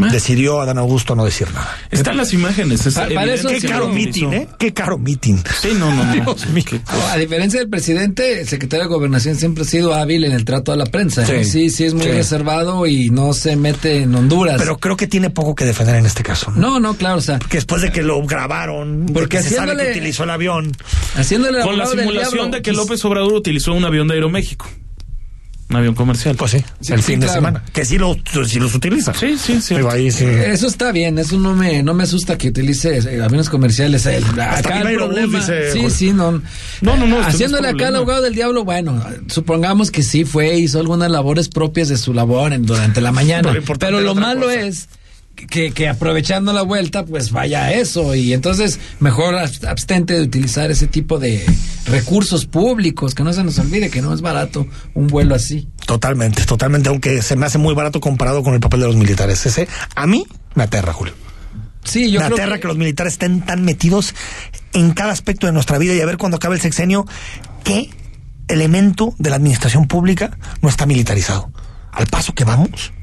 [0.09, 1.77] Decidió Adán Augusto no decir nada.
[1.91, 2.85] Están las imágenes.
[2.85, 4.47] Es Pa- para eso Qué sí caro meeting, ¿eh?
[4.57, 5.37] Qué caro meeting.
[5.61, 6.13] Sí, no, no, no.
[6.13, 6.63] Dios mío.
[6.71, 10.45] No, a diferencia del presidente, el secretario de Gobernación siempre ha sido hábil en el
[10.45, 11.25] trato a la prensa.
[11.25, 11.33] Sí.
[11.33, 11.43] ¿eh?
[11.45, 12.11] Sí, sí, es muy Sí.
[12.11, 14.55] reservado y no se mete en Honduras.
[14.57, 16.51] Pero creo que tiene poco que defender en este caso.
[16.55, 19.75] no, no, claro, o sea, Que después de que lo grabaron, Porque porque se sabe
[19.77, 20.71] que utilizó el avión.
[21.15, 24.15] haciéndole el Con la simulación diablo, de que pues, López Obrador utilizó un avión de
[24.15, 24.69] Aeroméxico.
[25.71, 26.35] Un avión comercial.
[26.35, 27.63] Pues sí, Sí, el sí, fin de semana.
[27.73, 28.15] Que sí, lo,
[28.45, 29.13] sí los utiliza.
[29.13, 29.75] Sí, sí, sí.
[29.75, 30.25] Digo, ahí sí.
[30.25, 34.05] Eso está bien, eso no me, no me asusta que utilice eh, aviones comerciales.
[34.05, 35.95] El, acá el problema, dice sí, Jorge.
[35.95, 36.31] sí, no.
[36.31, 36.41] No,
[36.81, 40.57] no, no, esto no Haciéndole acá al abogado del diablo, bueno, supongamos que sí fue,
[40.57, 43.53] hizo algunas labores propias de su labor en, durante la mañana.
[43.79, 44.59] Pero lo Pero malo cosa.
[44.59, 44.89] es
[45.49, 48.15] que, que aprovechando la vuelta, pues vaya a eso.
[48.15, 51.45] Y entonces, mejor abs- abstente de utilizar ese tipo de
[51.87, 55.67] recursos públicos, que no se nos olvide que no es barato un vuelo así.
[55.85, 56.89] Totalmente, totalmente.
[56.89, 59.45] Aunque se me hace muy barato comparado con el papel de los militares.
[59.45, 60.25] Ese, a mí,
[60.55, 61.13] me aterra, Julio.
[61.83, 62.67] Sí, yo me creo aterra que- que...
[62.67, 64.13] los militares estén tan metidos
[64.73, 67.05] en cada aspecto de nuestra vida y a ver cuando acabe el sexenio
[67.63, 67.89] qué
[68.47, 71.51] elemento de la administración pública no está militarizado.
[71.91, 72.93] Al paso que vamos.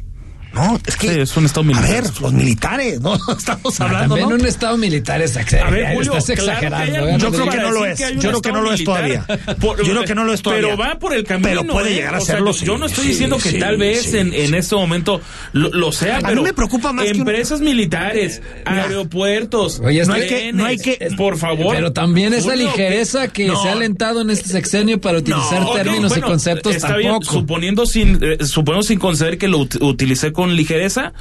[0.59, 1.09] No, es que.
[1.14, 1.90] Sí, es un estado a militar.
[2.02, 3.14] ver, los militares, ¿no?
[3.38, 4.14] Estamos hablando.
[4.16, 4.34] También ¿no?
[4.36, 7.04] un estado militar es A ver, Julio, estás claro exagerando.
[7.06, 7.18] hay.
[7.18, 7.98] Yo creo que no lo es.
[7.98, 9.26] Yo creo que no lo es todavía.
[9.61, 10.68] Por- Yo creo que no lo es todavía.
[10.68, 11.48] Pero va por el camino.
[11.48, 11.94] Pero puede ¿eh?
[11.94, 14.18] llegar a serlo, yo, yo sí, no estoy sí, diciendo que sí, tal vez sí,
[14.18, 14.40] en, sí.
[14.40, 15.20] en este momento
[15.52, 20.04] lo, lo sea, A mí pero me preocupa más que un- empresas militares, aeropuertos, Oye,
[20.06, 21.74] No hay trenes, que- no hay que- por favor.
[21.74, 26.20] Pero también esa ligereza que se ha alentado en este sexenio para utilizar términos y
[26.20, 27.32] conceptos está bien, tampoco.
[27.32, 31.12] suponiendo sin eh, suponiendo sin conceder que lo ut- utilicé con ligereza,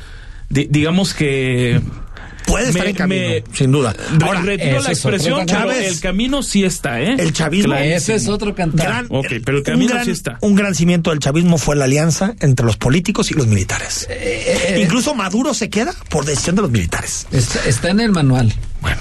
[0.50, 1.82] di- digamos que
[2.46, 3.94] Puede estar me- en camino, me- sin duda.
[4.24, 7.18] Ahora, retiro la expresión, pero el camino sí está, ¿eh?
[7.20, 7.74] El chavismo.
[7.74, 7.84] Claro.
[7.84, 8.88] Ese es otro cantar.
[8.88, 10.38] gran- Ok, pero el un camino gran, sí está.
[10.40, 14.08] Un gran cimiento del chavismo fue la alianza entre los políticos y los militares.
[14.10, 17.28] Eh, Incluso Maduro se queda por decisión de los militares.
[17.34, 18.54] Está, está en el manual.
[18.80, 18.98] Bueno,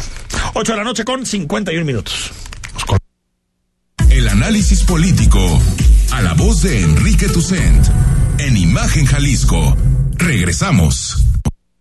[0.55, 2.33] 8 de la noche con 51 minutos.
[4.11, 5.61] El análisis político
[6.11, 7.87] a la voz de Enrique Tucent
[8.39, 9.77] en Imagen Jalisco.
[10.19, 11.25] Regresamos.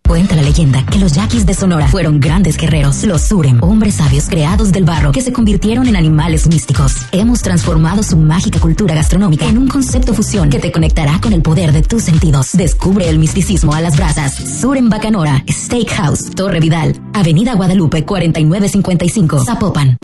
[0.07, 4.25] Cuenta la leyenda que los yaquis de Sonora fueron grandes guerreros, los Surem, hombres sabios
[4.29, 6.93] creados del barro que se convirtieron en animales místicos.
[7.11, 11.41] Hemos transformado su mágica cultura gastronómica en un concepto fusión que te conectará con el
[11.41, 12.51] poder de tus sentidos.
[12.53, 14.35] Descubre el misticismo a las brasas.
[14.61, 19.97] Surem Bacanora, Steakhouse, Torre Vidal, Avenida Guadalupe 4955, Zapopan.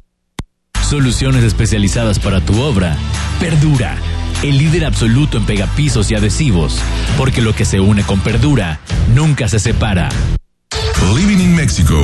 [0.90, 2.98] Soluciones especializadas para tu obra.
[3.40, 3.98] Perdura,
[4.44, 6.80] el líder absoluto en pegapisos y adhesivos,
[7.18, 8.80] porque lo que se une con Perdura
[9.14, 10.10] nunca se separa.
[11.16, 12.02] Living in Mexico.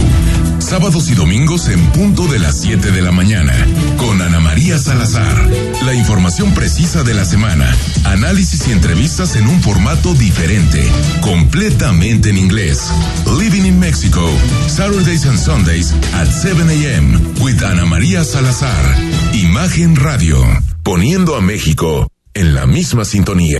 [0.59, 3.53] Sábados y domingos en punto de las 7 de la mañana.
[3.95, 5.49] Con Ana María Salazar.
[5.85, 7.73] La información precisa de la semana.
[8.03, 10.83] Análisis y entrevistas en un formato diferente.
[11.21, 12.91] Completamente en inglés.
[13.39, 14.27] Living in Mexico.
[14.67, 17.17] Saturdays and Sundays at 7 a.m.
[17.41, 18.95] With Ana María Salazar.
[19.33, 20.43] Imagen Radio.
[20.83, 22.07] Poniendo a México
[22.38, 23.59] en la misma sintonía.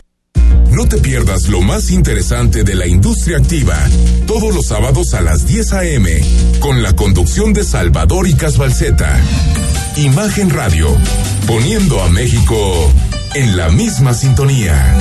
[0.69, 3.75] No te pierdas lo más interesante de la industria activa,
[4.28, 6.21] todos los sábados a las 10 a.m.,
[6.59, 9.19] con la conducción de Salvador y Casbalceta.
[9.95, 10.95] Imagen Radio,
[11.47, 12.93] poniendo a México
[13.34, 14.95] en la misma sintonía.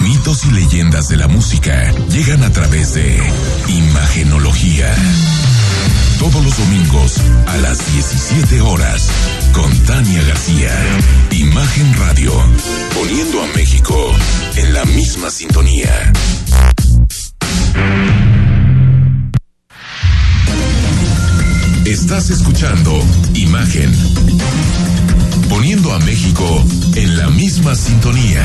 [0.00, 3.18] Mitos y leyendas de la música llegan a través de
[3.68, 4.94] Imagenología.
[6.18, 9.08] Todos los domingos a las 17 horas
[9.52, 10.72] con Tania García.
[11.30, 12.32] Imagen Radio.
[12.94, 14.12] Poniendo a México
[14.56, 16.12] en la misma sintonía.
[21.84, 22.98] Estás escuchando
[23.34, 23.92] Imagen.
[25.48, 28.44] Poniendo a México en la misma sintonía.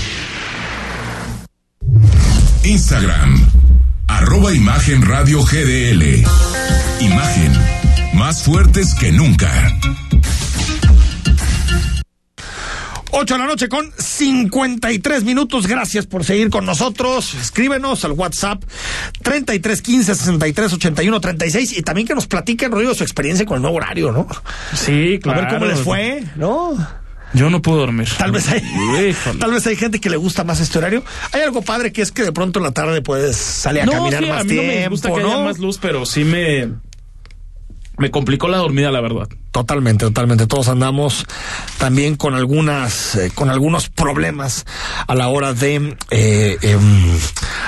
[2.63, 3.47] Instagram,
[4.07, 6.23] arroba Imagen Radio GDL.
[6.99, 7.51] Imagen,
[8.13, 9.51] más fuertes que nunca.
[13.13, 15.67] 8 de la noche con 53 minutos.
[15.67, 17.33] Gracias por seguir con nosotros.
[17.33, 18.63] Escríbenos al WhatsApp
[19.21, 23.61] 33 15 63 81 36 y también que nos platiquen, Rodrigo, su experiencia con el
[23.63, 24.27] nuevo horario, ¿no?
[24.73, 25.41] Sí, A claro.
[25.41, 27.00] ver cómo les fue, ¿no?
[27.33, 28.09] Yo no puedo dormir.
[28.17, 28.61] Tal vez hay,
[29.39, 31.03] tal vez hay gente que le gusta más este horario.
[31.31, 33.93] Hay algo padre que es que de pronto en la tarde puedes salir a no,
[33.93, 35.33] caminar sí, más a mí no me tiempo, gusta que ¿no?
[35.33, 36.69] haya más luz, pero sí me
[37.97, 39.27] me complicó la dormida, la verdad.
[39.51, 40.47] Totalmente, totalmente.
[40.47, 41.25] Todos andamos
[41.77, 44.65] también con algunas, eh, con algunos problemas
[45.05, 47.19] a la hora de, eh, em,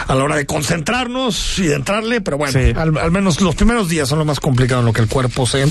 [0.08, 2.74] a la hora de concentrarnos y de entrarle, pero bueno, Sí.
[2.76, 5.46] al, al menos los primeros días son lo más complicado en lo que el cuerpo
[5.46, 5.68] se,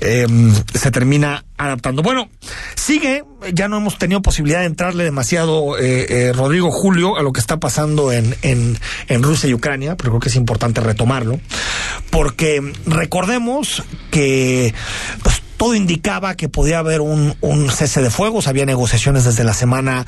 [0.00, 2.02] em, se termina adaptando.
[2.02, 2.28] Bueno,
[2.74, 7.32] sigue, ya no hemos tenido posibilidad de entrarle demasiado, eh, eh, Rodrigo Julio, a lo
[7.32, 11.38] que está pasando en, en, en Rusia y Ucrania, pero creo que es importante retomarlo,
[12.10, 14.74] porque recordemos que
[15.22, 19.52] pues, todo indicaba que podía haber un, un cese de fuegos, había negociaciones desde la
[19.52, 20.06] semana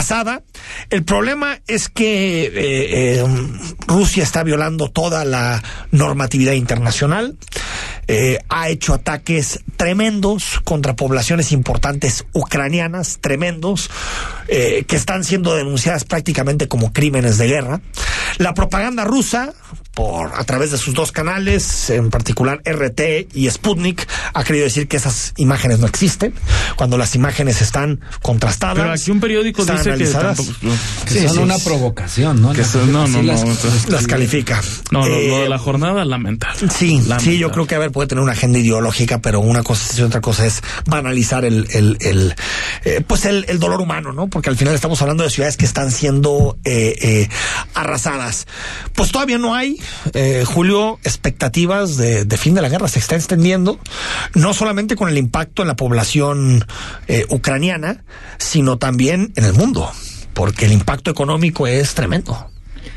[0.00, 0.42] pasada.
[0.88, 3.24] El problema es que eh, eh,
[3.86, 7.36] Rusia está violando toda la normatividad internacional,
[8.08, 13.90] eh, ha hecho ataques tremendos contra poblaciones importantes ucranianas, tremendos,
[14.48, 17.80] que están siendo denunciadas prácticamente como crímenes de guerra.
[18.38, 19.52] La propaganda rusa,
[19.94, 24.88] por a través de sus dos canales, en particular RT y Sputnik, ha querido decir
[24.88, 26.34] que esas imágenes no existen,
[26.74, 28.78] cuando las imágenes están contrastadas.
[28.78, 30.36] Pero aquí un periódico están dice que analizadas.
[30.36, 30.76] tampoco-
[31.06, 31.64] Que Sí, son sí, una sí.
[31.64, 32.52] provocación, ¿no?
[32.52, 34.60] Que La- son- no, no, las- no, las- las califica.
[34.90, 36.68] No, lo, lo Eh, de la jornada, lamentable.
[36.70, 37.24] Sí, Lamentable.
[37.24, 39.98] sí, yo creo que a ver, puede tener una agenda ideológica, pero una cosa es
[39.98, 42.34] y otra cosa es banalizar el, el, el
[42.84, 44.28] eh, pues el, el dolor humano, ¿no?
[44.28, 47.28] Porque al final estamos hablando de ciudades que están siendo eh, eh,
[47.74, 48.46] arrasadas.
[48.94, 49.78] Pues todavía no hay,
[50.14, 52.88] eh, Julio, expectativas de, de fin de la guerra.
[52.88, 53.78] Se está extendiendo,
[54.34, 56.64] no solamente con el impacto en la población
[57.08, 58.04] eh, ucraniana,
[58.38, 59.69] sino también en el mundo,
[60.34, 62.46] porque el impacto económico es tremendo.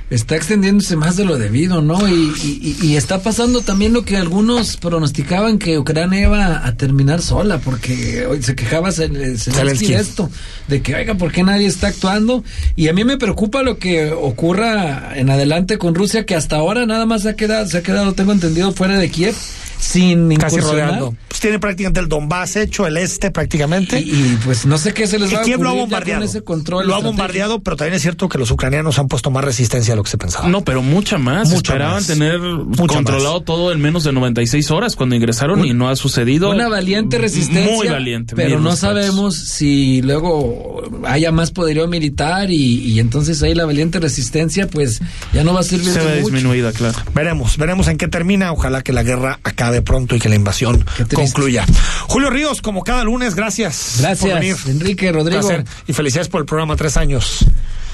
[0.09, 2.07] Está extendiéndose más de lo debido, ¿no?
[2.07, 6.75] Y, y- y- y está pasando también lo que algunos pronosticaban que Ucrania iba a
[6.75, 10.29] terminar sola, porque hoy se quejaba Zel- Zelensky esto,
[10.67, 12.43] de que, oiga, ¿por qué nadie está actuando?
[12.75, 16.85] Y a mí me preocupa lo que ocurra en adelante con Rusia, que hasta ahora
[16.85, 19.35] nada más se ha quedado, se ha quedado, tengo entendido, fuera de Kiev,
[19.83, 21.15] sin Casi rodeando.
[21.27, 23.99] Pues tiene prácticamente el Donbass hecho, el este prácticamente.
[23.99, 26.21] Y, y, pues no sé qué se les va a Kiev lo ha bombardeado.
[26.21, 29.29] con ese control lo ha bombardeado, pero también es cierto que los ucranianos han puesto
[29.29, 30.47] más resistencia a lo que se pensaba.
[30.47, 31.49] No, pero mucha más.
[31.49, 32.07] Mucha Esperaban más.
[32.07, 36.49] tener Mucha controlado todo en menos de 96 horas cuando ingresaron y no ha sucedido.
[36.49, 37.75] Una valiente resistencia.
[37.75, 38.35] Muy valiente.
[38.35, 43.99] Pero no sabemos si luego haya más poderío militar y, y entonces ahí la valiente
[43.99, 45.01] resistencia pues
[45.33, 46.97] ya no va a servir Se ve disminuida, claro.
[47.13, 48.51] Veremos, veremos en qué termina.
[48.51, 51.65] Ojalá que la guerra acabe pronto y que la invasión concluya.
[52.07, 53.97] Julio Ríos, como cada lunes, gracias.
[53.99, 54.55] Gracias, por venir.
[54.67, 55.41] Enrique, Rodrigo.
[55.41, 55.65] Placer.
[55.87, 57.45] Y felicidades por el programa Tres Años.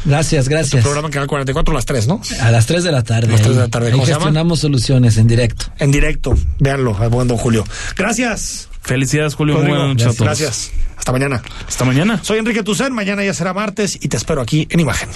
[0.05, 0.81] Gracias, gracias.
[0.83, 2.21] programa en Canal 44 a las 3, ¿no?
[2.41, 3.27] A las 3 de la tarde.
[3.27, 3.67] A las tres de ahí.
[3.67, 3.91] la tarde.
[3.91, 4.25] ¿Cómo se llama?
[4.25, 5.65] gestionamos soluciones en directo.
[5.77, 6.37] En directo.
[6.59, 7.65] Véanlo, al buen don Julio.
[7.97, 8.69] Gracias.
[8.81, 9.55] Felicidades, Julio.
[9.55, 9.77] Muy Rodrigo.
[9.79, 10.39] buenas noches a todos.
[10.39, 10.71] Gracias.
[10.97, 11.41] Hasta mañana.
[11.67, 12.19] Hasta mañana.
[12.23, 12.93] Soy Enrique Tucen.
[12.93, 15.09] Mañana ya será martes y te espero aquí en Imagen.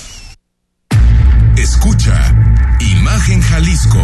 [1.55, 2.35] Escucha
[2.79, 4.03] Imagen Jalisco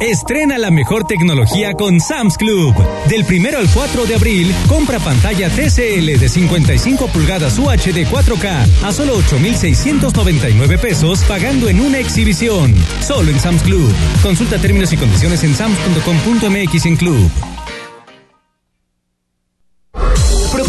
[0.00, 2.74] Estrena la mejor tecnología con Sam's Club.
[3.08, 8.92] Del primero al 4 de abril, compra pantalla TCL de 55 pulgadas UHD 4K a
[8.92, 12.74] solo 8,699 pesos pagando en una exhibición.
[13.00, 13.92] Solo en Sam's Club.
[14.22, 17.30] Consulta términos y condiciones en sams.com.mx en club.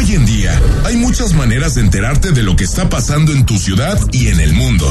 [0.00, 3.58] Hoy en día hay muchas maneras de enterarte de lo que está pasando en tu
[3.58, 4.90] ciudad y en el mundo.